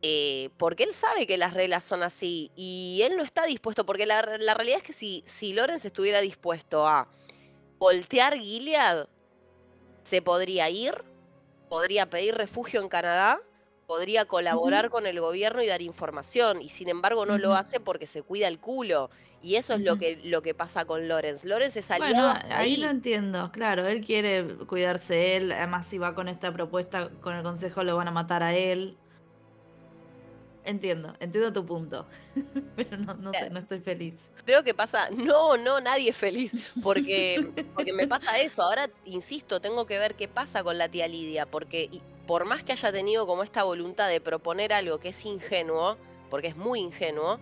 eh, 0.03 0.51
porque 0.59 0.85
él 0.85 0.95
sabe 0.95 1.27
que 1.27 1.39
las 1.39 1.55
reglas 1.55 1.85
son 1.85 2.03
así, 2.03 2.53
y 2.57 3.01
él 3.05 3.17
no 3.17 3.23
está 3.23 3.47
dispuesto, 3.47 3.87
porque 3.87 4.07
la 4.07 4.23
la 4.39 4.55
realidad 4.55 4.79
es 4.79 4.85
que 4.85 4.93
si 4.95 5.25
si 5.27 5.53
Lawrence 5.55 5.89
estuviera 5.89 6.21
dispuesto 6.21 6.87
a 6.87 7.09
voltear 7.79 8.39
Gilead, 8.39 9.09
se 10.03 10.23
podría 10.23 10.71
ir, 10.71 10.95
podría 11.69 12.11
pedir 12.11 12.35
refugio 12.37 12.81
en 12.83 12.89
Canadá, 12.91 13.41
podría 13.89 14.27
colaborar 14.27 14.91
con 14.91 15.07
el 15.07 15.19
gobierno 15.19 15.63
y 15.63 15.67
dar 15.67 15.81
información, 15.81 16.61
y 16.61 16.69
sin 16.69 16.91
embargo 16.91 17.25
no 17.25 17.39
lo 17.39 17.55
hace 17.55 17.81
porque 17.81 18.07
se 18.07 18.23
cuida 18.23 18.47
el 18.47 18.59
culo, 18.59 19.09
y 19.41 19.55
eso 19.55 19.75
es 19.75 19.81
lo 19.81 19.97
que 19.97 20.21
lo 20.25 20.43
que 20.43 20.53
pasa 20.53 20.85
con 20.85 21.09
Lawrence. 21.09 21.49
Lawrence 21.49 21.79
es 21.81 21.91
aliado 21.91 22.35
ahí 22.51 22.77
lo 22.77 22.91
entiendo, 22.91 23.51
claro, 23.51 23.87
él 23.87 24.05
quiere 24.05 24.57
cuidarse 24.67 25.39
él, 25.39 25.53
además 25.53 25.87
si 25.87 25.97
va 25.97 26.15
con 26.15 26.29
esta 26.29 26.53
propuesta 26.53 27.09
con 27.23 27.35
el 27.35 27.43
consejo 27.43 27.83
lo 27.83 27.97
van 27.97 28.09
a 28.09 28.11
matar 28.11 28.43
a 28.43 28.55
él. 28.55 28.99
Entiendo, 30.65 31.17
entiendo 31.19 31.51
tu 31.51 31.65
punto, 31.65 32.07
pero 32.77 32.99
no, 32.99 33.15
no 33.15 33.33
sé, 33.33 33.49
no 33.49 33.59
estoy 33.59 33.81
feliz. 33.81 34.31
Creo 34.45 34.63
que 34.63 34.75
pasa 34.75 35.09
no, 35.09 35.57
no, 35.57 35.81
nadie 35.81 36.11
es 36.11 36.17
feliz, 36.17 36.53
porque 36.83 37.41
porque 37.75 37.95
me 37.95 38.07
pasa 38.07 38.39
eso. 38.39 38.65
Ahora, 38.65 38.91
insisto, 39.07 39.63
tengo 39.63 39.87
que 39.87 39.99
ver 39.99 40.15
qué 40.15 40.29
pasa 40.29 40.63
con 40.63 40.77
la 40.77 40.91
tía 40.91 41.09
Lidia, 41.09 41.47
porque 41.47 41.89
por 42.29 42.45
más 42.45 42.63
que 42.63 42.73
haya 42.73 42.93
tenido 42.93 43.27
como 43.27 43.43
esta 43.43 43.65
voluntad 43.65 44.07
de 44.09 44.21
proponer 44.21 44.75
algo 44.75 45.01
que 45.01 45.09
es 45.09 45.25
ingenuo, 45.25 45.97
porque 46.29 46.49
es 46.49 46.57
muy 46.57 46.79
ingenuo, 46.79 47.41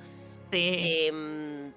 Sí, 0.53 1.09
em, 1.09 1.73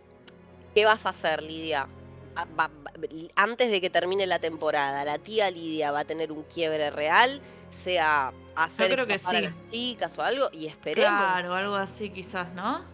¿qué 0.75 0.85
vas 0.85 1.07
a 1.07 1.09
hacer, 1.09 1.41
Lidia? 1.41 1.87
A 2.35 2.45
va 2.45 2.67
va 2.67 2.91
li 3.09 3.31
antes 3.35 3.71
de 3.71 3.81
que 3.81 3.89
termine 3.89 4.27
la 4.27 4.37
temporada, 4.37 5.03
¿la 5.03 5.17
tía 5.17 5.49
Lidia 5.49 5.91
va 5.91 6.01
a 6.01 6.05
tener 6.05 6.31
un 6.31 6.43
quiebre 6.43 6.91
real, 6.91 7.41
sea 7.71 8.31
hacer 8.55 8.91
creo 8.91 9.07
que 9.07 9.19
a 9.23 9.41
las 9.41 9.65
chicas 9.71 10.15
o 10.19 10.21
algo? 10.21 10.49
Y 10.53 10.67
esperemos. 10.67 11.09
Claro, 11.09 11.55
algo 11.55 11.75
así 11.75 12.11
quizás, 12.11 12.53
¿no? 12.53 12.85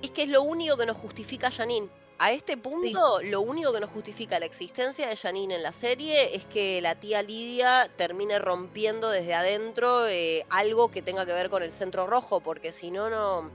Es 0.00 0.10
que 0.12 0.22
es 0.22 0.30
lo 0.30 0.42
único 0.42 0.78
que 0.78 0.86
nos 0.86 0.96
justifica 0.96 1.48
a 1.48 1.50
Janine. 1.50 1.88
A 2.18 2.30
este 2.32 2.52
Sí. 2.52 2.58
punto, 2.60 3.20
lo 3.22 3.40
único 3.40 3.72
que 3.72 3.80
nos 3.80 3.90
justifica 3.90 4.38
la 4.38 4.46
existencia 4.46 5.08
de 5.08 5.16
Janine 5.16 5.56
en 5.56 5.62
la 5.62 5.72
serie 5.72 6.36
es 6.36 6.46
que 6.46 6.80
la 6.80 6.94
tía 6.94 7.20
Lidia 7.22 7.90
termine 7.96 8.38
rompiendo 8.38 9.10
desde 9.10 9.34
adentro 9.34 10.06
eh, 10.06 10.46
algo 10.50 10.88
que 10.90 11.02
tenga 11.02 11.26
que 11.26 11.32
ver 11.32 11.50
con 11.50 11.62
el 11.64 11.72
centro 11.72 12.06
rojo, 12.06 12.40
porque 12.40 12.70
si 12.70 12.90
no, 12.92 13.10
no. 13.10 13.50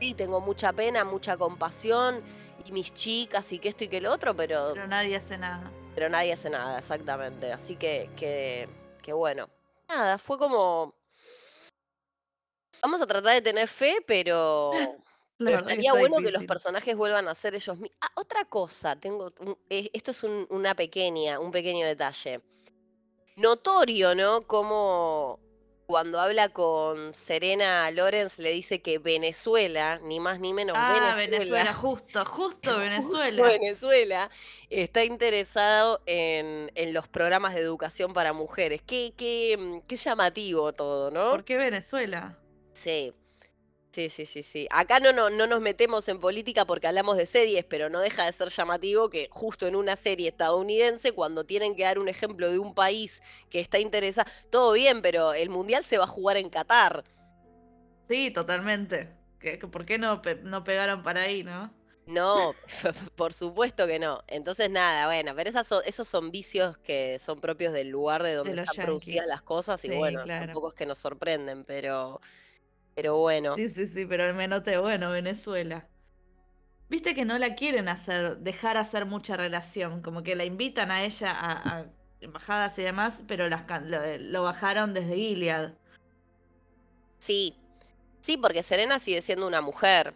Sí, 0.00 0.14
tengo 0.14 0.40
mucha 0.40 0.72
pena, 0.72 1.04
mucha 1.04 1.36
compasión 1.36 2.22
y 2.64 2.72
mis 2.72 2.94
chicas 2.94 3.52
y 3.52 3.58
que 3.58 3.68
esto 3.68 3.84
y 3.84 3.88
que 3.88 4.00
lo 4.00 4.10
otro, 4.12 4.34
pero, 4.34 4.70
Pero 4.72 4.86
nadie 4.86 5.16
hace 5.16 5.36
nada. 5.36 5.70
pero 5.94 6.08
nadie 6.08 6.32
hace 6.32 6.48
nada, 6.48 6.78
exactamente. 6.78 7.52
Así 7.52 7.76
que, 7.76 8.08
que, 8.16 8.68
que 9.02 9.12
bueno. 9.12 9.48
Nada, 9.88 10.16
fue 10.18 10.38
como. 10.38 10.94
Vamos 12.82 13.00
a 13.02 13.06
tratar 13.06 13.34
de 13.34 13.42
tener 13.42 13.68
fe, 13.68 13.98
pero 14.06 14.72
pero 15.44 15.58
estaría 15.58 15.92
bueno 15.92 16.18
que 16.18 16.30
los 16.30 16.44
personajes 16.44 16.96
vuelvan 16.96 17.28
a 17.28 17.34
ser 17.34 17.54
ellos 17.54 17.76
mismos. 17.78 17.98
Ah, 18.00 18.10
otra 18.14 18.44
cosa, 18.44 18.96
tengo 18.96 19.32
un 19.40 19.56
eh, 19.70 19.90
esto 19.92 20.10
es 20.10 20.22
un 20.22 20.46
una 20.50 20.74
pequeña 20.74 21.38
un 21.38 21.50
pequeño 21.50 21.86
detalle. 21.86 22.40
Notorio, 23.36 24.14
¿no? 24.14 24.46
Como 24.46 25.40
cuando 25.86 26.20
habla 26.20 26.48
con 26.48 27.12
Serena 27.12 27.90
Lawrence 27.90 28.40
le 28.40 28.52
dice 28.52 28.80
que 28.80 28.98
Venezuela, 28.98 30.00
ni 30.02 30.20
más 30.20 30.40
ni 30.40 30.54
menos 30.54 30.74
Ah, 30.78 30.92
Venezuela, 30.92 31.38
Venezuela, 31.38 31.74
justo, 31.74 32.24
justo 32.24 32.70
justo 32.70 32.78
Venezuela. 32.78 33.42
Venezuela, 33.48 34.30
está 34.70 35.04
interesado 35.04 36.00
en 36.06 36.70
en 36.74 36.94
los 36.94 37.08
programas 37.08 37.54
de 37.54 37.60
educación 37.60 38.12
para 38.12 38.32
mujeres. 38.32 38.80
Qué 38.86 39.12
qué, 39.16 39.56
mm, 39.58 39.86
qué 39.86 39.96
llamativo 39.96 40.72
todo, 40.72 41.10
¿no? 41.10 41.30
¿Por 41.30 41.44
qué 41.44 41.56
Venezuela? 41.56 42.38
Sí. 42.72 43.12
Sí, 43.92 44.08
sí, 44.08 44.26
sí, 44.26 44.42
sí. 44.42 44.66
Acá 44.70 44.98
no, 45.00 45.12
no, 45.12 45.30
no 45.30 45.46
nos 45.46 45.60
metemos 45.60 46.08
en 46.08 46.18
política 46.18 46.64
porque 46.64 46.86
hablamos 46.88 47.16
de 47.16 47.26
series, 47.26 47.64
pero 47.64 47.88
no 47.90 48.00
deja 48.00 48.24
de 48.24 48.32
ser 48.32 48.48
llamativo 48.48 49.08
que 49.10 49.28
justo 49.30 49.66
en 49.68 49.76
una 49.76 49.94
serie 49.96 50.30
estadounidense, 50.30 51.12
cuando 51.12 51.44
tienen 51.44 51.76
que 51.76 51.84
dar 51.84 51.98
un 52.00 52.08
ejemplo 52.08 52.50
de 52.50 52.58
un 52.58 52.74
país 52.74 53.20
que 53.50 53.60
está 53.60 53.78
interesado, 53.78 54.28
todo 54.50 54.72
bien, 54.72 55.00
pero 55.02 55.32
el 55.34 55.48
mundial 55.50 55.84
se 55.84 55.98
va 55.98 56.04
a 56.04 56.06
jugar 56.08 56.38
en 56.38 56.48
Qatar. 56.50 57.04
Sí, 58.08 58.30
totalmente. 58.30 59.18
¿Qué- 59.40 59.58
qué- 59.58 59.66
¿Por 59.68 59.84
qué 59.86 59.98
no, 59.98 60.22
pe- 60.22 60.36
no 60.36 60.62
pegaron 60.64 61.02
para 61.02 61.22
ahí, 61.22 61.42
no? 61.42 61.74
No, 62.06 62.58
por 63.16 63.32
supuesto 63.32 63.86
que 63.86 63.98
no. 63.98 64.22
Entonces, 64.26 64.68
nada, 64.70 65.06
bueno, 65.06 65.34
pero 65.36 65.50
esas 65.50 65.66
son, 65.68 65.82
esos 65.86 66.08
son 66.08 66.30
vicios 66.32 66.76
que 66.78 67.18
son 67.20 67.40
propios 67.40 67.72
del 67.72 67.90
lugar 67.90 68.22
de 68.24 68.34
De 68.42 68.50
donde 68.50 68.56
están 68.56 68.76
producidas 68.78 69.26
las 69.28 69.42
cosas 69.42 69.84
y 69.84 69.90
bueno, 69.90 70.20
claro. 70.24 70.36
tampoco 70.36 70.68
es 70.68 70.74
que 70.74 70.86
nos 70.86 70.98
sorprenden, 70.98 71.64
pero, 71.64 72.20
pero 72.94 73.16
bueno. 73.18 73.56
Sí, 73.56 73.68
sí, 73.68 73.86
sí, 73.86 74.04
pero 74.06 74.24
el 74.24 74.34
menote 74.34 74.78
bueno, 74.78 75.10
Venezuela. 75.10 75.88
Viste 76.88 77.14
que 77.16 77.24
no 77.24 77.38
la 77.38 77.54
quieren 77.56 77.88
hacer, 77.88 78.38
dejar 78.38 78.76
hacer 78.76 79.04
mucha 79.06 79.36
relación, 79.36 80.00
como 80.02 80.22
que 80.22 80.36
la 80.36 80.44
invitan 80.44 80.90
a 80.92 81.02
ella 81.04 81.32
a, 81.32 81.78
a 81.80 81.86
embajadas 82.20 82.78
y 82.78 82.82
demás, 82.84 83.24
pero 83.26 83.48
las, 83.48 83.64
can- 83.64 83.90
lo, 83.90 83.98
lo 84.18 84.42
bajaron 84.44 84.94
desde 84.94 85.16
Gilead. 85.16 85.74
Sí, 87.18 87.56
sí, 88.20 88.36
porque 88.36 88.62
Serena 88.62 88.98
sigue 88.98 89.22
siendo 89.22 89.46
una 89.46 89.60
mujer. 89.62 90.14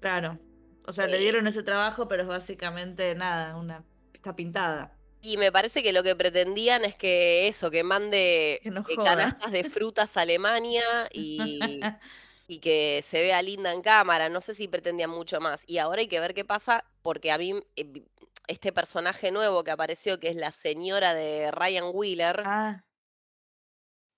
Claro. 0.00 0.38
O 0.86 0.92
sea, 0.92 1.06
le 1.06 1.18
Eh, 1.18 1.18
dieron 1.18 1.46
ese 1.46 1.62
trabajo, 1.62 2.08
pero 2.08 2.22
es 2.22 2.28
básicamente 2.28 3.14
nada, 3.14 3.56
una 3.56 3.84
está 4.12 4.34
pintada. 4.36 4.98
Y 5.22 5.36
me 5.36 5.52
parece 5.52 5.82
que 5.82 5.92
lo 5.92 6.02
que 6.02 6.16
pretendían 6.16 6.84
es 6.84 6.96
que 6.96 7.46
eso, 7.48 7.70
que 7.70 7.82
mande 7.84 8.62
Que 8.62 8.70
no 8.70 8.84
eh, 8.86 8.98
canastas 8.98 9.52
de 9.52 9.64
frutas 9.64 10.16
a 10.16 10.22
Alemania 10.22 10.82
y, 11.12 11.94
y 12.46 12.60
que 12.60 13.02
se 13.04 13.20
vea 13.20 13.42
linda 13.42 13.72
en 13.72 13.82
cámara. 13.82 14.28
No 14.30 14.40
sé 14.40 14.54
si 14.54 14.68
pretendían 14.68 15.10
mucho 15.10 15.40
más. 15.40 15.62
Y 15.66 15.78
ahora 15.78 16.00
hay 16.00 16.08
que 16.08 16.20
ver 16.20 16.34
qué 16.34 16.44
pasa, 16.44 16.84
porque 17.02 17.32
a 17.32 17.38
mí 17.38 17.54
eh, 17.76 18.04
este 18.46 18.72
personaje 18.72 19.30
nuevo 19.30 19.62
que 19.64 19.70
apareció, 19.72 20.18
que 20.20 20.28
es 20.28 20.36
la 20.36 20.50
señora 20.52 21.14
de 21.14 21.50
Ryan 21.50 21.90
Wheeler, 21.92 22.44
Ah, 22.44 22.84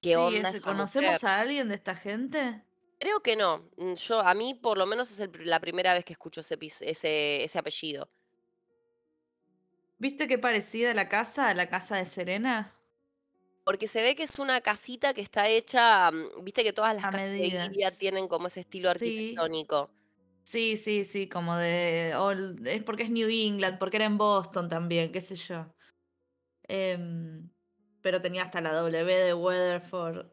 ¿qué 0.00 0.16
sí, 0.16 0.16
onda 0.16 0.50
ese, 0.50 0.60
¿conocemos 0.60 1.22
mujer? 1.22 1.24
a 1.24 1.40
alguien 1.40 1.68
de 1.68 1.74
esta 1.76 1.94
gente? 1.96 2.64
Creo 2.98 3.20
que 3.22 3.36
no. 3.36 3.70
Mm, 3.76 3.94
Yo, 3.94 4.20
a 4.20 4.34
mí 4.34 4.54
por 4.54 4.78
lo 4.78 4.86
menos 4.86 5.10
es 5.10 5.18
el 5.18 5.30
la 5.44 5.60
primera 5.60 5.92
vez 5.94 6.04
que 6.04 6.12
escucho 6.14 6.40
ese, 6.40 6.56
ese, 6.80 7.44
ese 7.44 7.58
apellido. 7.58 8.10
¿Viste 10.02 10.26
qué 10.28 10.36
parecida 10.38 10.92
la 10.94 11.08
casa 11.08 11.48
a 11.48 11.54
la 11.54 11.68
casa 11.68 11.96
de 11.96 12.04
Serena? 12.04 12.74
Porque 13.64 13.88
se 13.88 14.02
ve 14.02 14.14
que 14.16 14.22
es 14.24 14.38
una 14.38 14.60
casita 14.60 15.14
que 15.14 15.20
está 15.20 15.48
hecha, 15.48 16.10
mm, 16.12 16.44
viste 16.44 16.62
que 16.64 16.72
todas 16.72 16.94
las 16.94 17.04
A 17.04 17.10
casas 17.10 17.30
de 17.30 17.50
Gilead 17.50 17.58
medidas. 17.58 17.98
tienen 17.98 18.28
como 18.28 18.46
ese 18.48 18.60
estilo 18.60 18.90
arquitectónico. 18.90 19.90
sí, 20.44 20.76
sí, 20.76 21.04
sí, 21.04 21.28
como 21.28 21.56
de... 21.56 22.14
old- 22.16 22.66
es 22.66 22.82
porque 22.82 23.04
es 23.04 23.10
New 23.10 23.28
England, 23.30 23.78
porque 23.78 23.96
era 23.98 24.06
en 24.06 24.18
Boston 24.18 24.68
también, 24.68 25.12
qué 25.12 25.20
sé 25.20 25.36
yo. 25.36 25.66
Em, 26.68 27.50
pero 28.02 28.20
tenía 28.22 28.44
hasta 28.44 28.60
la 28.60 28.72
W 28.74 29.04
de 29.16 29.34
Weatherford 29.34 30.26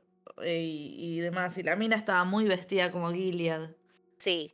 eh, 0.43 0.61
y, 0.61 1.17
y 1.17 1.19
demás. 1.19 1.57
Y 1.57 1.63
la 1.63 1.75
mina 1.75 1.95
estaba 1.95 2.23
muy 2.23 2.45
vestida 2.45 2.91
como 2.91 3.11
Gilead. 3.11 3.71
Sí, 4.17 4.53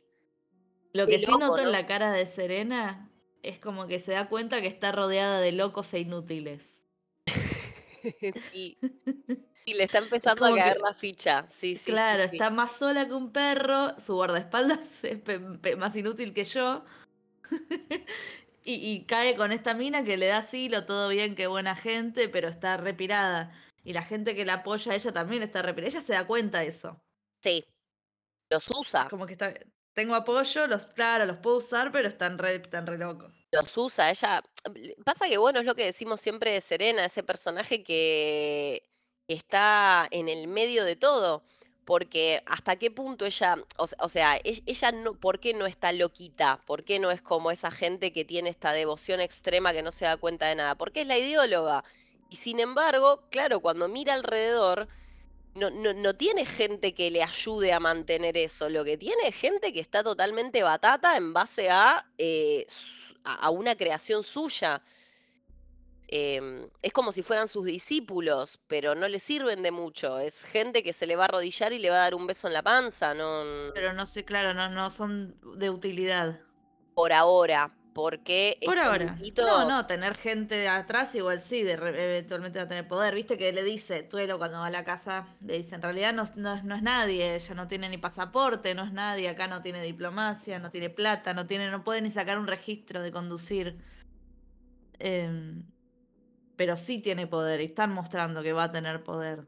Lo 0.92 1.06
que 1.06 1.18
sí 1.18 1.26
noto 1.36 1.58
en 1.58 1.72
la 1.72 1.86
cara 1.86 2.12
de 2.12 2.26
Serena 2.26 3.05
es 3.48 3.58
como 3.58 3.86
que 3.86 4.00
se 4.00 4.12
da 4.12 4.28
cuenta 4.28 4.60
que 4.60 4.66
está 4.66 4.92
rodeada 4.92 5.40
de 5.40 5.52
locos 5.52 5.92
e 5.94 6.00
inútiles. 6.00 6.64
Sí, 8.52 8.78
sí, 9.66 9.74
le 9.74 9.82
está 9.82 9.98
Es 9.98 10.04
empezando 10.04 10.46
a 10.46 10.54
caer 10.54 10.76
que, 10.76 10.82
la 10.84 10.94
ficha. 10.94 11.44
Sí, 11.50 11.74
sí, 11.74 11.90
claro, 11.90 12.22
sí. 12.28 12.36
está 12.36 12.50
más 12.50 12.70
sola 12.70 13.08
que 13.08 13.14
un 13.14 13.32
perro, 13.32 13.98
su 13.98 14.14
guardaespaldas 14.14 15.00
es 15.02 15.76
más 15.76 15.96
inútil 15.96 16.32
que 16.32 16.44
yo. 16.44 16.84
Y, 18.68 18.74
y 18.74 19.04
cae 19.04 19.36
con 19.36 19.52
esta 19.52 19.74
mina 19.74 20.02
que 20.02 20.16
le 20.16 20.26
da 20.26 20.38
asilo, 20.38 20.86
todo 20.86 21.08
bien, 21.08 21.36
qué 21.36 21.46
buena 21.46 21.76
gente, 21.76 22.28
pero 22.28 22.48
está 22.48 22.76
repirada. 22.76 23.52
Y 23.84 23.92
la 23.92 24.02
gente 24.02 24.34
que 24.34 24.44
la 24.44 24.54
apoya 24.54 24.90
a 24.90 24.96
ella 24.96 25.12
también 25.12 25.44
está 25.44 25.62
repirada. 25.62 25.90
Ella 25.90 26.00
se 26.00 26.14
da 26.14 26.26
cuenta 26.26 26.58
de 26.58 26.66
eso. 26.66 27.00
Sí, 27.40 27.64
los 28.50 28.68
usa, 28.70 29.06
como 29.08 29.24
que 29.24 29.34
está, 29.34 29.54
tengo 29.96 30.14
apoyo, 30.14 30.66
los, 30.66 30.84
claro, 30.84 31.24
los 31.24 31.38
puedo 31.38 31.56
usar, 31.56 31.90
pero 31.90 32.06
están 32.06 32.36
re, 32.36 32.58
re 32.58 32.98
locos. 32.98 33.32
los 33.50 33.76
usa. 33.78 34.10
Ella. 34.10 34.42
Pasa 35.04 35.26
que, 35.26 35.38
bueno, 35.38 35.60
es 35.60 35.66
lo 35.66 35.74
que 35.74 35.86
decimos 35.86 36.20
siempre 36.20 36.52
de 36.52 36.60
Serena, 36.60 37.06
ese 37.06 37.22
personaje 37.22 37.82
que, 37.82 38.84
está 39.26 40.06
en 40.10 40.28
el 40.28 40.48
medio 40.48 40.84
de 40.84 40.96
todo. 40.96 41.42
Porque 41.86 42.42
hasta 42.46 42.76
qué 42.76 42.90
punto 42.90 43.24
ella, 43.26 43.56
o 43.78 44.08
sea, 44.08 44.36
e- 44.38 44.62
ella 44.66 44.92
no, 44.92 45.14
¿por 45.14 45.40
qué 45.40 45.54
no 45.54 45.66
está 45.66 45.92
loquita? 45.92 46.60
¿Por 46.66 46.84
qué 46.84 46.98
no 46.98 47.10
es 47.10 47.22
como 47.22 47.50
esa 47.50 47.70
gente 47.70 48.12
que 48.12 48.24
tiene 48.24 48.50
esta 48.50 48.72
devoción 48.72 49.20
extrema 49.20 49.72
que 49.72 49.82
no 49.82 49.92
se 49.92 50.04
da 50.04 50.16
cuenta 50.16 50.46
de 50.48 50.56
nada? 50.56 50.74
Porque 50.74 51.02
es 51.02 51.06
la 51.06 51.16
ideóloga. 51.16 51.84
Y 52.28 52.36
sin 52.36 52.60
embargo, 52.60 53.22
claro, 53.30 53.60
cuando 53.60 53.88
mira 53.88 54.14
alrededor, 54.14 54.88
no, 55.56 55.70
no, 55.70 55.92
no 55.94 56.14
tiene 56.14 56.44
gente 56.46 56.94
que 56.94 57.10
le 57.10 57.22
ayude 57.22 57.72
a 57.72 57.80
mantener 57.80 58.36
eso. 58.36 58.68
Lo 58.68 58.84
que 58.84 58.96
tiene 58.96 59.28
es 59.28 59.34
gente 59.34 59.72
que 59.72 59.80
está 59.80 60.02
totalmente 60.04 60.62
batata 60.62 61.16
en 61.16 61.32
base 61.32 61.70
a, 61.70 62.06
eh, 62.18 62.66
a 63.24 63.50
una 63.50 63.76
creación 63.76 64.22
suya. 64.22 64.82
Em, 66.08 66.68
es 66.82 66.92
como 66.92 67.10
si 67.10 67.22
fueran 67.22 67.48
sus 67.48 67.64
discípulos, 67.64 68.60
pero 68.68 68.94
no 68.94 69.08
le 69.08 69.18
sirven 69.18 69.62
de 69.62 69.72
mucho. 69.72 70.18
Es 70.18 70.44
gente 70.44 70.82
que 70.82 70.92
se 70.92 71.06
le 71.06 71.16
va 71.16 71.24
a 71.24 71.26
arrodillar 71.26 71.72
y 71.72 71.78
le 71.80 71.90
va 71.90 71.96
a 71.96 72.00
dar 72.00 72.14
un 72.14 72.26
beso 72.26 72.46
en 72.46 72.54
la 72.54 72.62
panza, 72.62 73.12
no 73.14 73.72
Pero 73.74 73.92
no 73.92 74.06
sé, 74.06 74.24
claro, 74.24 74.54
no, 74.54 74.68
no 74.70 74.90
son 74.90 75.36
de 75.58 75.70
utilidad. 75.70 76.40
por 76.94 77.12
ahora, 77.12 77.74
porque 77.96 78.58
Por 78.62 78.76
este 78.76 78.86
ahora. 78.88 79.16
No, 79.38 79.64
no, 79.64 79.86
tener 79.86 80.14
gente 80.16 80.68
atrás 80.68 81.14
igual 81.14 81.40
sí, 81.40 81.62
de 81.62 81.76
re- 81.76 82.04
eventualmente 82.18 82.58
va 82.58 82.66
a 82.66 82.68
tener 82.68 82.86
poder. 82.86 83.14
Viste 83.14 83.38
que 83.38 83.52
le 83.52 83.64
dice, 83.64 84.02
Tuelo 84.02 84.36
cuando 84.38 84.58
va 84.60 84.66
a 84.66 84.70
la 84.70 84.84
casa, 84.84 85.26
le 85.40 85.56
dice, 85.56 85.74
en 85.76 85.82
realidad 85.82 86.12
no, 86.12 86.24
no, 86.36 86.54
es- 86.56 86.64
no 86.64 86.74
es 86.74 86.82
nadie, 86.82 87.34
ella 87.36 87.54
no 87.54 87.68
tiene 87.68 87.88
ni 87.88 87.96
pasaporte, 87.98 88.74
no 88.74 88.84
es 88.84 88.92
nadie, 88.92 89.28
acá 89.30 89.46
no 89.48 89.62
tiene 89.62 89.82
diplomacia, 89.82 90.58
no 90.58 90.70
tiene 90.70 90.90
plata, 90.90 91.32
no 91.32 91.46
tiene, 91.46 91.70
no 91.70 91.84
puede 91.84 92.02
ni 92.02 92.10
sacar 92.10 92.38
un 92.38 92.46
registro 92.46 93.00
de 93.02 93.12
conducir. 93.12 93.78
Em, 94.98 95.64
pero 96.56 96.76
sí 96.76 97.00
tiene 97.00 97.26
poder 97.26 97.60
y 97.60 97.66
están 97.66 97.92
mostrando 97.92 98.42
que 98.42 98.52
va 98.52 98.64
a 98.64 98.72
tener 98.72 99.02
poder. 99.04 99.46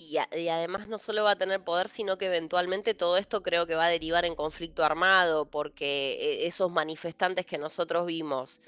Y, 0.00 0.16
a- 0.18 0.28
y 0.36 0.48
además 0.48 0.88
no 0.88 0.98
solo 0.98 1.24
va 1.24 1.32
a 1.32 1.36
tener 1.36 1.62
poder, 1.62 1.88
sino 1.88 2.16
que 2.18 2.26
eventualmente 2.26 2.94
todo 2.94 3.16
esto 3.18 3.42
creo 3.42 3.66
que 3.66 3.74
va 3.74 3.86
a 3.86 3.88
derivar 3.90 4.24
en 4.24 4.34
conflicto 4.34 4.84
armado, 4.84 5.46
porque 5.50 6.12
eh, 6.14 6.46
esos 6.46 6.70
manifestantes 6.70 7.46
que 7.46 7.58
nosotros 7.58 8.06
vimos, 8.06 8.60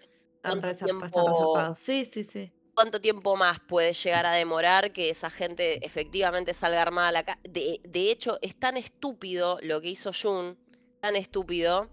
¿cuánto 0.43 0.69
tiempo. 0.83 1.75
Sí, 1.77 2.05
sí, 2.05 2.25
sí. 2.25 2.53
cuánto 2.75 3.01
tiempo 3.01 3.37
más 3.37 3.61
puede 3.61 3.93
llegar 3.93 4.27
a 4.27 4.33
demorar 4.33 4.93
que 4.93 5.11
esa 5.11 5.31
gente 5.31 5.85
efectivamente 5.85 6.55
salga 6.55 6.83
armada 6.83 7.09
a 7.09 7.13
la 7.13 7.25
calle? 7.25 7.41
De, 7.45 7.81
de 7.85 8.11
hecho, 8.11 8.39
es 8.43 8.57
tan 8.59 8.77
estúpido 8.77 9.59
lo 9.63 9.81
que 9.81 9.89
hizo 9.91 10.11
Jun, 10.13 10.59
tan 11.01 11.17
estúpido, 11.17 11.89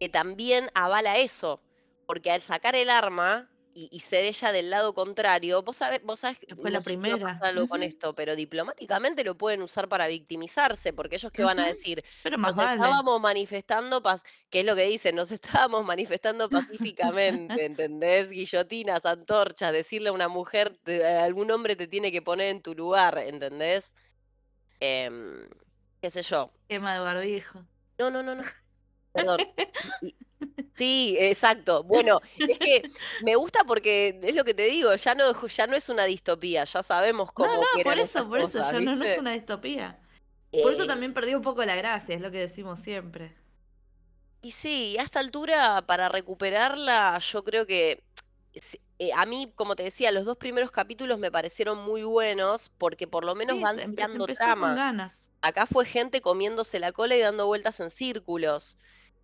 que 0.00 0.08
también 0.08 0.70
avala 0.74 1.18
eso, 1.18 1.62
porque 2.06 2.30
al 2.32 2.42
sacar 2.42 2.74
el 2.76 2.90
arma 2.90 3.50
y, 3.80 3.96
y 3.96 4.00
ser 4.00 4.24
ella 4.24 4.52
del 4.52 4.68
lado 4.70 4.92
contrario, 4.94 5.62
vos 5.62 5.76
sabés, 5.76 6.02
vos 6.02 6.20
sabés, 6.20 6.38
Que 6.38 6.54
fue 6.54 6.64
no 6.64 6.70
la 6.70 6.80
si 6.80 6.96
primera. 6.96 7.38
algo 7.42 7.68
con 7.68 7.82
esto, 7.82 8.14
pero 8.14 8.36
diplomáticamente 8.36 9.24
lo 9.24 9.36
pueden 9.36 9.62
usar 9.62 9.88
para 9.88 10.06
victimizarse, 10.08 10.92
porque 10.92 11.16
ellos 11.16 11.32
que 11.32 11.44
van 11.44 11.58
a 11.60 11.66
decir, 11.66 12.04
Pero 12.22 12.36
más 12.38 12.50
nos 12.50 12.56
vale. 12.58 12.74
estábamos 12.82 13.20
manifestando, 13.20 14.02
paz, 14.02 14.22
que 14.50 14.60
es 14.60 14.66
lo 14.66 14.76
que 14.76 14.84
dicen, 14.84 15.16
nos 15.16 15.30
estábamos 15.32 15.84
manifestando 15.84 16.48
pacíficamente, 16.50 17.64
¿entendés? 17.64 18.30
Guillotinas, 18.30 19.04
antorchas, 19.06 19.72
decirle 19.72 20.10
a 20.10 20.12
una 20.12 20.28
mujer, 20.28 20.76
te- 20.82 21.04
algún 21.06 21.50
hombre 21.50 21.76
te 21.76 21.86
tiene 21.86 22.12
que 22.12 22.22
poner 22.22 22.48
en 22.48 22.62
tu 22.62 22.74
lugar, 22.74 23.18
¿entendés? 23.18 23.94
Em, 24.80 25.48
qué 26.00 26.10
sé 26.10 26.22
yo. 26.22 26.50
Quema 26.68 26.94
de 26.94 27.00
barbijo. 27.00 27.64
No, 27.98 28.10
no, 28.10 28.22
no, 28.22 28.34
no. 28.34 28.42
Perdón. 29.12 29.40
Y- 30.02 30.14
Sí, 30.76 31.16
exacto. 31.18 31.82
Bueno, 31.84 32.20
es 32.46 32.58
que 32.58 32.86
me 33.18 33.36
gusta 33.36 33.64
porque 33.64 34.18
es 34.22 34.34
lo 34.34 34.44
que 34.44 34.54
te 34.54 34.62
digo, 34.64 34.94
ya 34.94 35.14
no, 35.14 35.46
ya 35.46 35.66
no 35.66 35.76
es 35.76 35.88
una 35.90 36.04
distopía, 36.04 36.64
ya 36.64 36.82
sabemos 36.82 37.32
No, 37.36 37.46
cómo 37.50 37.56
no, 37.56 37.66
que 37.68 37.84
por 37.84 37.98
eso, 37.98 38.28
por 38.28 38.40
eso, 38.40 38.60
ya 38.62 38.80
no, 38.80 38.94
no 38.96 39.04
es 39.04 39.16
una 39.16 39.32
distopía. 39.32 39.98
Por 40.60 40.72
eso 40.74 40.86
Eh, 40.86 40.88
también 40.88 41.14
perdió 41.14 41.36
un 41.38 41.42
poco 41.44 41.64
la 41.64 41.76
gracia, 41.76 42.14
es 42.14 42.20
lo 42.20 42.30
que 42.30 42.38
decimos 42.40 42.80
siempre. 42.80 43.36
y 44.42 44.52
sí, 44.52 44.96
a 44.98 45.02
esta 45.02 45.20
altura, 45.20 45.82
para 45.86 46.08
recuperarla, 46.08 47.18
yo 47.18 47.44
creo 47.44 47.66
que 47.66 48.02
eh, 48.98 49.12
a 49.14 49.26
mí, 49.26 49.52
como 49.56 49.76
te 49.76 49.82
decía, 49.84 50.12
los 50.12 50.24
dos 50.24 50.36
primeros 50.38 50.70
capítulos 50.70 51.18
me 51.18 51.30
parecieron 51.32 51.78
muy 51.78 52.02
buenos 52.04 52.70
porque 52.78 53.06
por 53.08 53.24
lo 53.24 53.34
menos 53.34 53.60
Sí, 53.60 53.60
van 53.60 53.76
te- 53.76 53.84
empe- 53.86 54.08
tirando 54.08 54.14
empezó 54.14 54.56
con 54.56 54.74
trama. 54.74 54.74
ganas. 54.74 55.30
Acá 55.42 55.66
fue 55.66 55.86
gente 55.86 56.20
comiéndose 56.22 56.80
la 56.80 56.92
cola 56.92 57.16
y 57.16 57.20
dando 57.20 57.46
vueltas 57.46 57.80
en 57.80 57.90
círculos. 57.90 58.78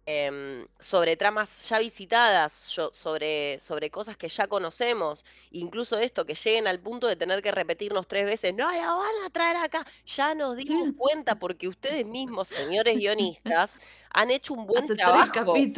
Em, 0.06 0.66
sobre 0.78 1.16
tramas 1.16 1.68
ya 1.68 1.78
visitadas, 1.80 2.70
yo- 2.74 2.90
sobre, 2.94 3.58
sobre 3.58 3.90
cosas 3.90 4.16
que 4.16 4.28
ya 4.28 4.46
conocemos, 4.48 5.24
incluso 5.50 5.98
esto, 5.98 6.24
que 6.26 6.34
lleguen 6.34 6.66
al 6.68 6.80
punto 6.80 7.06
de 7.08 7.16
tener 7.16 7.42
que 7.42 7.52
repetirnos 7.52 8.06
tres 8.08 8.26
veces, 8.26 8.54
no, 8.54 8.70
la 8.72 8.92
van 8.94 9.14
a 9.26 9.30
traer 9.30 9.56
acá, 9.56 9.86
ya 10.06 10.34
nos 10.34 10.56
dimos 10.56 10.90
cuenta 10.96 11.38
porque 11.38 11.68
ustedes 11.68 12.06
mismos, 12.06 12.48
señores 12.48 12.96
guionistas, 12.98 13.78
han 14.10 14.30
hecho 14.30 14.54
un 14.54 14.66
buen 14.66 14.84
Hace 14.84 14.96
trabajo. 14.96 15.68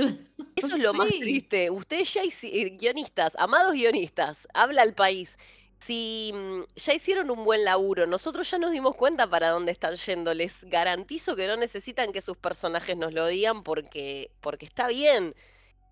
Eso 0.56 0.74
es 0.74 0.80
lo 0.82 0.92
más 0.94 1.16
triste. 1.16 1.70
Ustedes 1.70 2.12
ya 2.14 2.22
eh, 2.52 2.70
guionistas, 2.70 3.34
amados 3.38 3.74
guionistas, 3.74 4.48
habla 4.54 4.82
al 4.82 4.94
país. 4.94 5.38
Si 5.80 6.32
mm, 6.34 6.62
ya 6.76 6.94
hicieron 6.94 7.30
un 7.30 7.44
buen 7.44 7.64
laburo, 7.64 8.06
nosotros 8.06 8.50
ya 8.50 8.58
nos 8.58 8.72
dimos 8.72 8.94
cuenta 8.96 9.28
para 9.28 9.50
dónde 9.50 9.72
están 9.72 9.96
yendo. 9.96 10.34
Les 10.34 10.64
garantizo 10.64 11.36
que 11.36 11.46
no 11.46 11.56
necesitan 11.56 12.12
que 12.12 12.20
sus 12.20 12.36
personajes 12.36 12.96
nos 12.96 13.12
lo 13.12 13.26
digan 13.26 13.62
porque, 13.62 14.30
porque 14.40 14.66
está 14.66 14.88
bien. 14.88 15.34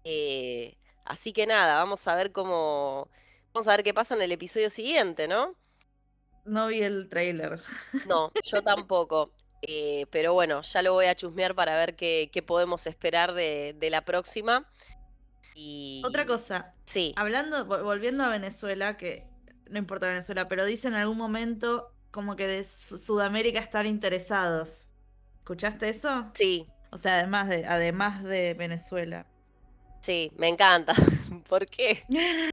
Eh, 0.05 0.77
así 1.05 1.33
que 1.33 1.47
nada, 1.47 1.79
vamos 1.79 2.07
a 2.09 2.15
ver 2.17 2.33
cómo. 2.33 3.09
Vamos 3.53 3.69
a 3.69 3.73
ver 3.73 3.83
qué 3.85 3.95
pasa 3.95 4.15
en 4.15 4.23
el 4.23 4.33
episodio 4.33 4.71
siguiente, 4.71 5.29
¿no? 5.29 5.57
No 6.45 6.69
vi 6.69 6.83
el 6.83 7.09
trailer. 7.09 7.61
No, 8.07 8.33
yo 8.45 8.63
tampoco. 8.63 9.33
Eh, 9.63 10.07
pero 10.11 10.35
bueno, 10.35 10.61
ya 10.63 10.83
lo 10.83 10.93
voy 10.93 11.07
a 11.07 11.15
chusmear 11.15 11.55
para 11.55 11.77
ver 11.77 11.97
qué, 11.97 12.31
qué 12.33 12.43
podemos 12.43 12.87
esperar 12.87 13.33
de, 13.33 13.75
de 13.79 13.91
la 13.91 14.05
próxima. 14.05 14.69
Y... 15.55 16.03
Otra 16.05 16.27
cosa. 16.27 16.75
Sí. 16.85 17.15
Hablando, 17.17 17.67
vo- 17.67 17.83
volviendo 17.83 18.25
a 18.25 18.29
Venezuela, 18.29 18.97
que 18.97 19.26
no 19.71 19.79
importa 19.79 20.09
Venezuela, 20.09 20.49
pero 20.49 20.65
dicen 20.65 20.95
en 20.95 21.01
algún 21.01 21.19
momento 21.19 21.93
como 22.11 22.37
que 22.37 22.47
de 22.47 22.65
Su- 22.65 22.99
Sudamérica 22.99 23.61
estar 23.61 23.87
interesados. 23.87 24.89
¿Escuchaste 25.41 25.91
eso? 25.91 26.33
Sí, 26.35 26.69
O 26.91 26.99
sea, 26.99 27.19
además 27.21 27.49
de, 27.49 27.65
además 27.67 28.23
de 28.25 28.55
Venezuela. 28.55 29.27
sí, 30.01 30.31
me 30.37 30.49
encanta. 30.49 30.95
¿Por 31.49 31.67
qué? 31.67 32.05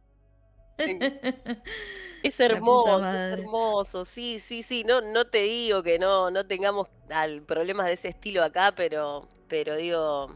Es 2.21 2.39
hermoso, 2.39 3.17
es 3.17 3.23
hermoso, 3.30 4.06
sí, 4.06 4.39
sí, 4.39 4.63
sí, 4.63 4.84
no, 4.86 5.02
no 5.02 5.26
te 5.26 5.39
digo 5.43 5.84
que 5.84 5.99
no, 5.99 6.32
no 6.32 6.45
tengamos 6.47 6.88
al- 7.10 7.41
problemas 7.43 7.88
de 7.88 7.93
ese 7.93 8.08
estilo 8.10 8.43
acá, 8.43 8.73
pero, 8.76 9.28
pero 9.49 9.76
digo, 9.76 10.34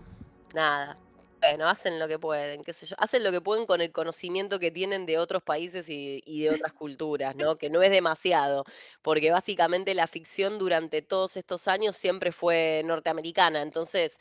nada, 0.53 0.97
bueno, 1.39 1.69
hacen 1.69 1.99
lo 1.99 2.07
que 2.07 2.17
pueden, 2.19 2.63
qué 2.63 2.73
sé 2.73 2.85
yo, 2.85 2.95
hacen 2.99 3.23
lo 3.23 3.31
que 3.31 3.41
pueden 3.41 3.65
con 3.65 3.81
el 3.81 3.91
conocimiento 3.91 4.59
que 4.59 4.71
tienen 4.71 5.05
de 5.05 5.17
otros 5.17 5.43
países 5.43 5.87
y, 5.89 6.21
y 6.25 6.43
de 6.43 6.51
otras 6.51 6.73
culturas, 6.73 7.35
¿no? 7.35 7.57
Que 7.57 7.69
no 7.69 7.81
es 7.81 7.91
demasiado, 7.91 8.65
porque 9.01 9.31
básicamente 9.31 9.93
la 9.93 10.07
ficción 10.07 10.57
durante 10.57 11.01
todos 11.01 11.37
estos 11.37 11.67
años 11.67 11.95
siempre 11.95 12.31
fue 12.31 12.81
norteamericana, 12.85 13.61
entonces 13.61 14.17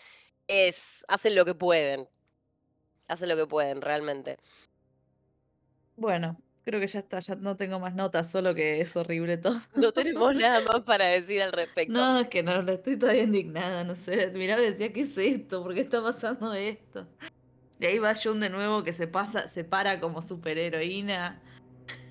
es, 0.48 1.04
hacen 1.08 1.34
lo 1.34 1.44
que 1.44 1.54
pueden, 1.54 2.08
hacen 3.08 3.28
lo 3.28 3.36
que 3.36 3.46
pueden, 3.46 3.80
realmente. 3.80 4.38
Bueno, 5.96 6.36
creo 6.66 6.80
que 6.80 6.88
ya 6.88 6.98
está, 6.98 7.20
ya 7.20 7.36
no 7.36 7.56
tengo 7.56 7.78
más 7.78 7.94
notas, 7.94 8.28
solo 8.28 8.52
que 8.52 8.80
es 8.80 8.96
horrible 8.96 9.36
todo. 9.38 9.56
No 9.76 9.92
tenemos 9.92 10.34
nada 10.34 10.60
más 10.62 10.80
para 10.82 11.06
decir 11.06 11.40
al 11.40 11.52
respecto. 11.52 11.92
No, 11.92 12.18
es 12.20 12.26
que 12.28 12.42
no, 12.42 12.60
estoy 12.68 12.98
todavía 12.98 13.22
indignada, 13.22 13.84
no 13.84 13.94
sé. 13.94 14.32
Miraba 14.34 14.62
y 14.62 14.66
decía, 14.72 14.92
¿qué 14.92 15.02
es 15.02 15.16
esto? 15.16 15.62
¿Por 15.62 15.74
qué 15.74 15.80
está 15.82 16.02
pasando 16.02 16.52
esto? 16.54 17.06
Y 17.78 17.86
ahí 17.86 17.98
va 18.00 18.14
Jun 18.16 18.40
de 18.40 18.50
nuevo 18.50 18.82
que 18.82 18.92
se 18.92 19.06
pasa, 19.06 19.46
se 19.48 19.62
para 19.62 20.00
como 20.00 20.22
superheroína. 20.22 21.40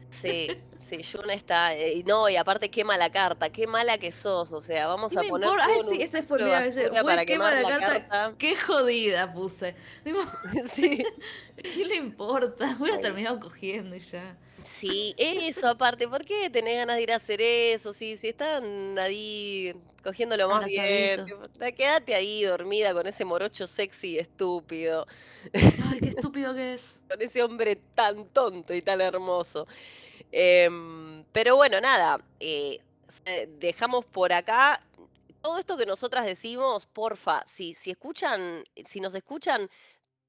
Sí, 0.09 0.47
sí, 0.79 1.01
Jun 1.03 1.29
está. 1.31 1.75
eh, 1.75 1.95
y 1.95 2.03
no, 2.03 2.29
y 2.29 2.37
aparte 2.37 2.71
qué 2.71 2.85
mala 2.85 3.11
carta, 3.11 3.49
qué 3.49 3.67
mala 3.67 3.97
que 3.97 4.13
sos. 4.13 4.53
O 4.53 4.61
sea, 4.61 4.87
vamos 4.87 5.11
¿Qué 5.11 5.19
a 5.19 5.23
me 5.23 5.29
poner 5.29 5.49
Ay, 5.61 5.79
en 5.81 5.89
sí, 5.89 6.01
ese 6.01 6.23
fue 6.23 6.37
mi 6.41 6.49
para 7.03 7.25
qué 7.25 7.33
quemar 7.33 7.55
mala 7.55 7.69
la 7.69 7.79
carta. 7.79 8.07
carta. 8.07 8.35
Qué 8.37 8.55
jodida 8.55 9.33
puse. 9.33 9.75
Digo, 10.05 10.21
Sí, 10.65 11.03
¿qué 11.57 11.85
le 11.85 11.95
importa? 11.97 12.77
Hubiera 12.79 13.01
terminado 13.01 13.39
cogiendo 13.41 13.95
y 13.97 13.99
ya. 13.99 14.37
Sí, 14.65 15.13
eso 15.17 15.67
aparte, 15.67 16.08
¿por 16.08 16.25
qué 16.25 16.49
tenés 16.49 16.75
ganas 16.78 16.95
de 16.97 17.04
ir 17.04 17.12
a 17.12 17.17
hacer 17.17 17.41
eso? 17.41 17.93
Sí, 17.93 18.17
si 18.17 18.30
están 18.30 18.97
ahí 18.99 19.73
cogiéndolo 20.04 20.47
más 20.49 20.63
bien, 20.65 21.23
tipo, 21.23 21.41
quédate 21.75 22.15
ahí 22.15 22.43
dormida 22.43 22.93
con 22.93 23.08
ese 23.08 23.25
morocho 23.25 23.67
sexy 23.67 24.13
y 24.15 24.19
estúpido, 24.19 25.06
Ay, 25.78 26.01
qué 26.01 26.10
estúpido 26.10 26.54
que 26.54 26.73
es. 26.73 27.01
con 27.10 27.21
ese 27.21 27.43
hombre 27.43 27.75
tan 27.93 28.30
tonto 28.30 28.73
y 28.73 28.82
tan 28.82 29.01
hermoso. 29.01 29.67
Em, 30.32 31.25
pero 31.32 31.56
bueno, 31.56 31.80
nada, 31.82 32.19
eh, 32.39 32.80
se- 33.08 33.47
dejamos 33.47 34.06
por 34.06 34.34
acá 34.34 34.82
todo 35.41 35.60
esto 35.60 35.78
que 35.78 35.86
nosotras 35.86 36.25
decimos, 36.25 36.88
porfa, 36.88 37.43
si, 37.47 37.75
si 37.75 37.91
escuchan, 37.91 38.63
si 38.86 38.99
nos 38.99 39.13
escuchan, 39.15 39.69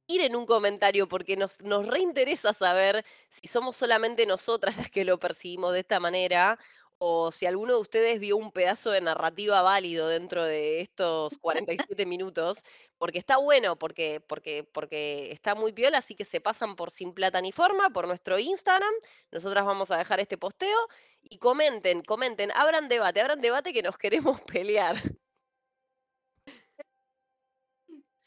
tiren 0.07 0.37
un 0.37 0.47
comentario 0.47 1.09
porque 1.09 1.37
nos, 1.37 1.61
nos 1.61 1.87
reinteresa 1.87 2.53
saber 2.55 3.05
si 3.29 3.49
somos 3.49 3.77
solamente 3.77 4.27
nosotras 4.27 4.77
las 4.77 4.91
que 4.91 5.05
lo 5.05 5.19
percibimos 5.19 5.73
de 5.73 5.81
esta 5.81 6.01
manera 6.01 6.59
o 6.99 7.31
si 7.33 7.47
alguno 7.47 7.75
de 7.75 7.81
ustedes 7.81 8.21
vio 8.21 8.37
un 8.37 8.53
pedazo 8.53 8.91
de 8.91 9.01
narrativa 9.01 9.61
válido 9.63 10.09
dentro 10.09 10.45
de 10.45 10.81
estos 10.81 11.37
47 11.41 12.07
minutos, 12.07 12.63
porque 12.99 13.19
está 13.19 13.37
bueno, 13.37 13.79
porque, 13.79 14.21
porque, 14.21 14.65
porque 14.65 15.31
está 15.33 15.55
muy 15.55 15.73
piola, 15.73 15.99
así 15.99 16.15
que 16.15 16.25
se 16.25 16.41
pasan 16.41 16.77
por 16.77 16.91
Sin 16.91 17.13
Plata 17.13 17.41
ni 17.41 17.53
Forma, 17.53 17.91
por 17.91 18.07
nuestro 18.07 18.39
Instagram, 18.39 18.93
nosotras 19.31 19.65
vamos 19.65 19.91
a 19.91 19.99
dejar 19.99 20.21
este 20.21 20.39
posteo 20.39 20.79
y 21.23 21.39
comenten, 21.39 22.03
comenten, 22.03 22.51
abran 22.53 22.89
debate, 22.89 23.21
abran 23.21 23.41
debate 23.41 23.73
que 23.73 23.83
nos 23.83 23.99
queremos 23.99 24.41
pelear. 24.47 24.97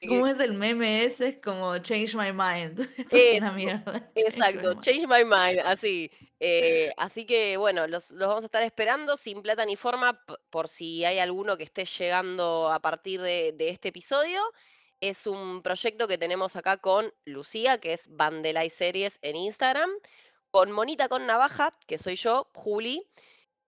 ¿Cómo 0.08 0.28
es 0.28 0.40
el 0.40 0.54
meme 0.54 1.04
ese? 1.04 1.28
Es 1.30 1.38
como 1.42 1.78
change 1.80 2.16
my 2.16 2.32
mind. 2.32 2.80
Esto 2.98 3.18
es 3.18 3.34
una 3.34 3.52
mierda. 3.52 4.12
change 4.16 4.38
my 4.38 4.56
Exacto, 4.56 4.74
change 4.76 5.08
my 5.08 5.26
mind, 5.26 5.60
así. 5.66 6.12
Eh, 6.40 6.92
así 6.98 7.26
que 7.26 7.58
bueno, 7.58 7.88
los, 7.88 8.12
los 8.12 8.28
vamos 8.28 8.44
a 8.44 8.48
estar 8.48 8.64
esperando 8.64 9.18
sin 9.18 9.42
plata 9.42 9.66
ni 9.66 9.76
forma 9.76 10.24
por 10.50 10.70
si 10.70 11.04
hay 11.04 11.20
alguno 11.20 11.58
que 11.58 11.64
esté 11.64 11.86
llegando 11.86 12.72
a 12.72 12.80
partir 12.80 13.22
de, 13.22 13.54
de 13.54 13.70
este 13.70 13.90
episodio. 13.90 14.42
Es 15.02 15.28
un 15.28 15.62
proyecto 15.62 16.08
que 16.08 16.18
tenemos 16.18 16.56
acá 16.56 16.78
con 16.78 17.14
Lucía, 17.26 17.80
que 17.80 17.94
es 17.94 18.08
Bandelay 18.10 18.70
Series 18.70 19.20
en 19.22 19.36
Instagram, 19.36 19.90
con 20.52 20.72
Monita 20.72 21.10
con 21.10 21.26
Navaja, 21.26 21.78
que 21.88 21.98
soy 21.98 22.16
yo, 22.16 22.50
Juli, 22.54 23.06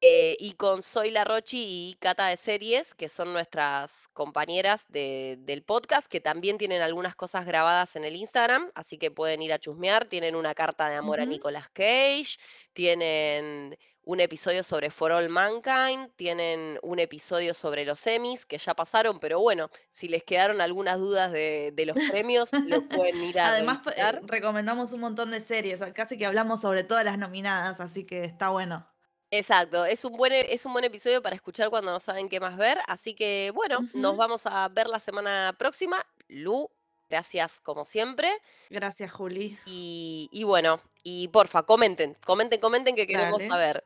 eh, 0.01 0.35
y 0.39 0.53
con 0.53 0.81
Soy 0.83 1.11
La 1.11 1.23
Rochi 1.23 1.63
y 1.91 1.95
Cata 1.99 2.27
de 2.27 2.35
Series, 2.37 2.95
que 2.95 3.07
son 3.07 3.31
nuestras 3.33 4.07
compañeras 4.13 4.85
de- 4.89 5.37
del 5.41 5.63
podcast, 5.63 6.07
que 6.07 6.19
también 6.19 6.57
tienen 6.57 6.81
algunas 6.81 7.15
cosas 7.15 7.45
grabadas 7.45 7.95
en 7.95 8.03
el 8.03 8.15
Instagram, 8.15 8.71
así 8.75 8.97
que 8.97 9.11
pueden 9.11 9.41
ir 9.43 9.53
a 9.53 9.59
chusmear. 9.59 10.05
Tienen 10.05 10.35
una 10.35 10.55
carta 10.55 10.89
de 10.89 10.95
amor 10.95 11.19
a. 11.19 11.25
Nicolas 11.25 11.69
Cage, 11.69 12.37
tienen 12.73 13.77
un 14.03 14.19
episodio 14.19 14.63
sobre 14.63 14.89
For 14.89 15.11
All 15.11 15.29
Mankind, 15.29 16.09
tienen 16.15 16.79
un 16.81 16.97
episodio 16.99 17.53
sobre 17.53 17.85
los 17.85 18.05
Emmys, 18.07 18.47
que 18.47 18.57
ya 18.57 18.73
pasaron, 18.73 19.19
pero 19.19 19.39
bueno, 19.39 19.69
si 19.91 20.07
les 20.07 20.23
quedaron 20.23 20.59
algunas 20.59 20.97
dudas 20.97 21.31
de, 21.31 21.71
de 21.75 21.85
los 21.85 21.95
premios, 22.11 22.51
lo 22.53 22.87
pueden 22.89 23.23
ir 23.23 23.39
a 23.39 23.49
Además, 23.49 23.81
pa- 23.83 23.91
eh, 23.91 24.19
recomendamos 24.23 24.91
un 24.93 25.01
montón 25.01 25.29
de 25.29 25.39
series, 25.41 25.79
casi 25.93 26.17
que 26.17 26.25
hablamos 26.25 26.61
sobre 26.61 26.83
todas 26.83 27.05
las 27.05 27.19
nominadas, 27.19 27.79
así 27.79 28.03
que 28.05 28.23
está 28.23 28.49
bueno. 28.49 28.87
Exacto, 29.31 29.85
es 29.85 30.03
un 30.03 30.17
buen, 30.17 30.33
es 30.33 30.65
un 30.65 30.73
buen 30.73 30.83
episodio 30.83 31.21
para 31.21 31.35
escuchar 31.35 31.69
cuando 31.69 31.89
no 31.91 31.99
saben 32.01 32.27
qué 32.27 32.39
más 32.41 32.57
ver. 32.57 32.77
Así 32.87 33.13
que 33.13 33.51
bueno, 33.55 33.79
nos 33.93 34.11
Ujú. 34.11 34.17
vamos 34.17 34.45
a 34.45 34.67
ver 34.67 34.87
la 34.87 34.99
semana 34.99 35.55
próxima. 35.57 36.05
Lu, 36.27 36.69
gracias 37.09 37.61
como 37.61 37.85
siempre. 37.85 38.29
Gracias, 38.69 39.11
Juli. 39.11 39.57
Y, 39.65 40.29
y 40.33 40.43
bueno, 40.43 40.81
y 41.03 41.29
porfa, 41.29 41.63
comenten, 41.63 42.17
comenten, 42.25 42.59
comenten 42.59 42.93
que 42.95 43.07
queremos 43.07 43.39
Dale. 43.39 43.49
saber. 43.49 43.85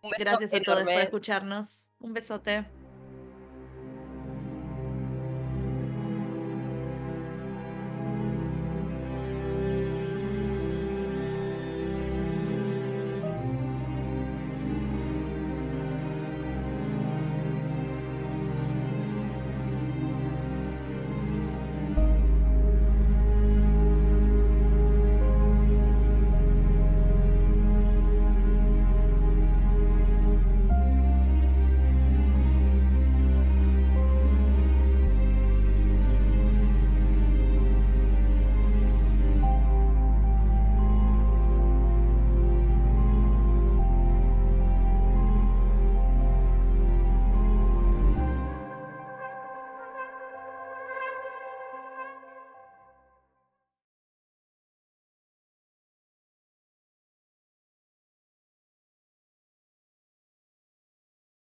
Un 0.00 0.10
beso 0.10 0.24
Gracias 0.24 0.54
a 0.54 0.60
todos 0.62 0.78
por 0.78 0.88
enorme. 0.88 1.02
escucharnos. 1.02 1.82
Un 2.00 2.14
besote. 2.14 2.64